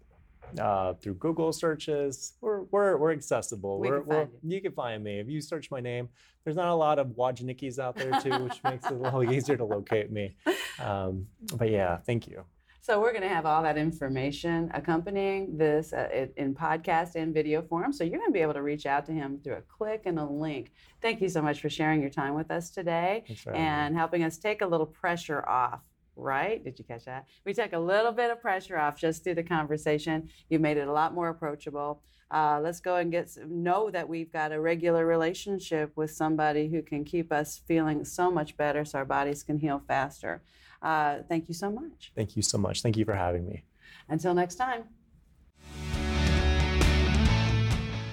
uh, 0.58 0.94
through 0.94 1.14
Google 1.14 1.52
searches. 1.52 2.34
We're, 2.40 2.62
we're, 2.62 2.96
we're 2.96 3.12
accessible. 3.12 3.78
We 3.78 3.90
we're, 3.90 4.00
can 4.00 4.08
we're- 4.08 4.24
find 4.26 4.38
you 4.42 4.60
can 4.60 4.72
find 4.72 5.04
me. 5.04 5.20
If 5.20 5.28
you 5.28 5.40
search 5.40 5.70
my 5.70 5.80
name, 5.80 6.08
there's 6.44 6.56
not 6.56 6.68
a 6.68 6.74
lot 6.74 6.98
of 6.98 7.08
Wojnicki's 7.08 7.78
out 7.78 7.96
there 7.96 8.20
too, 8.20 8.44
which 8.44 8.60
makes 8.64 8.86
it 8.86 8.92
a 8.92 8.96
little 8.96 9.30
easier 9.30 9.56
to 9.56 9.64
locate 9.64 10.10
me. 10.10 10.36
Um, 10.78 11.26
but 11.54 11.70
yeah, 11.70 11.98
thank 11.98 12.28
you. 12.28 12.44
So 12.80 13.00
we're 13.00 13.12
going 13.12 13.22
to 13.22 13.30
have 13.30 13.46
all 13.46 13.62
that 13.62 13.78
information 13.78 14.70
accompanying 14.74 15.56
this 15.56 15.94
uh, 15.94 16.26
in- 16.36 16.54
podcast 16.54 17.14
and 17.14 17.32
video 17.32 17.62
form. 17.62 17.94
So 17.94 18.04
you're 18.04 18.18
going 18.18 18.28
to 18.28 18.32
be 18.32 18.40
able 18.42 18.52
to 18.52 18.62
reach 18.62 18.84
out 18.84 19.06
to 19.06 19.12
him 19.12 19.40
through 19.42 19.54
a 19.54 19.62
click 19.62 20.02
and 20.04 20.18
a 20.18 20.24
link. 20.24 20.70
Thank 21.00 21.22
you 21.22 21.30
so 21.30 21.40
much 21.40 21.62
for 21.62 21.70
sharing 21.70 22.02
your 22.02 22.10
time 22.10 22.34
with 22.34 22.50
us 22.50 22.68
today 22.68 23.24
and 23.54 23.96
helping 23.96 24.22
us 24.22 24.36
take 24.36 24.60
a 24.60 24.66
little 24.66 24.84
pressure 24.84 25.48
off 25.48 25.80
right? 26.16 26.62
Did 26.62 26.78
you 26.78 26.84
catch 26.84 27.04
that? 27.04 27.26
We 27.44 27.54
took 27.54 27.72
a 27.72 27.78
little 27.78 28.12
bit 28.12 28.30
of 28.30 28.40
pressure 28.40 28.78
off 28.78 28.98
just 28.98 29.24
through 29.24 29.34
the 29.34 29.42
conversation. 29.42 30.28
You 30.48 30.58
made 30.58 30.76
it 30.76 30.88
a 30.88 30.92
lot 30.92 31.14
more 31.14 31.28
approachable. 31.28 32.02
Uh, 32.30 32.58
let's 32.62 32.80
go 32.80 32.96
and 32.96 33.12
get 33.12 33.30
know 33.46 33.90
that 33.90 34.08
we've 34.08 34.32
got 34.32 34.50
a 34.50 34.60
regular 34.60 35.06
relationship 35.06 35.92
with 35.94 36.10
somebody 36.10 36.68
who 36.68 36.82
can 36.82 37.04
keep 37.04 37.30
us 37.30 37.60
feeling 37.66 38.04
so 38.04 38.30
much 38.30 38.56
better, 38.56 38.84
so 38.84 38.98
our 38.98 39.04
bodies 39.04 39.42
can 39.42 39.58
heal 39.58 39.82
faster. 39.86 40.42
Uh, 40.82 41.18
thank 41.28 41.48
you 41.48 41.54
so 41.54 41.70
much. 41.70 42.12
Thank 42.14 42.36
you 42.36 42.42
so 42.42 42.58
much. 42.58 42.82
Thank 42.82 42.96
you 42.96 43.04
for 43.04 43.14
having 43.14 43.46
me. 43.46 43.64
Until 44.08 44.34
next 44.34 44.56
time. 44.56 44.84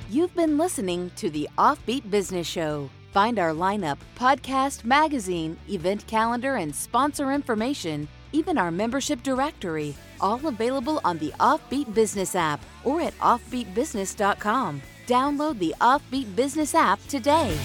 You've 0.10 0.36
been 0.36 0.58
listening 0.58 1.12
to 1.16 1.30
the 1.30 1.50
Offbeat 1.58 2.10
Business 2.12 2.46
Show. 2.46 2.90
Find 3.12 3.40
our 3.40 3.52
lineup, 3.52 3.98
podcast, 4.16 4.86
magazine, 4.86 5.58
event 5.70 6.08
calendar, 6.08 6.56
and 6.56 6.74
sponsor 6.74 7.34
information, 7.34 8.08
even 8.32 8.58
our 8.58 8.72
membership 8.72 9.22
directory, 9.22 9.96
all 10.22 10.46
available 10.48 11.02
on 11.04 11.18
the 11.18 11.34
Offbeat 11.40 11.94
Business 11.94 12.36
app 12.36 12.62
or 12.86 13.02
at 13.02 13.18
offbeatbusiness.com. 13.20 14.82
Download 15.08 15.60
the 15.60 15.76
Offbeat 15.82 16.34
Business 16.36 16.74
app 16.74 17.06
today. 17.08 17.58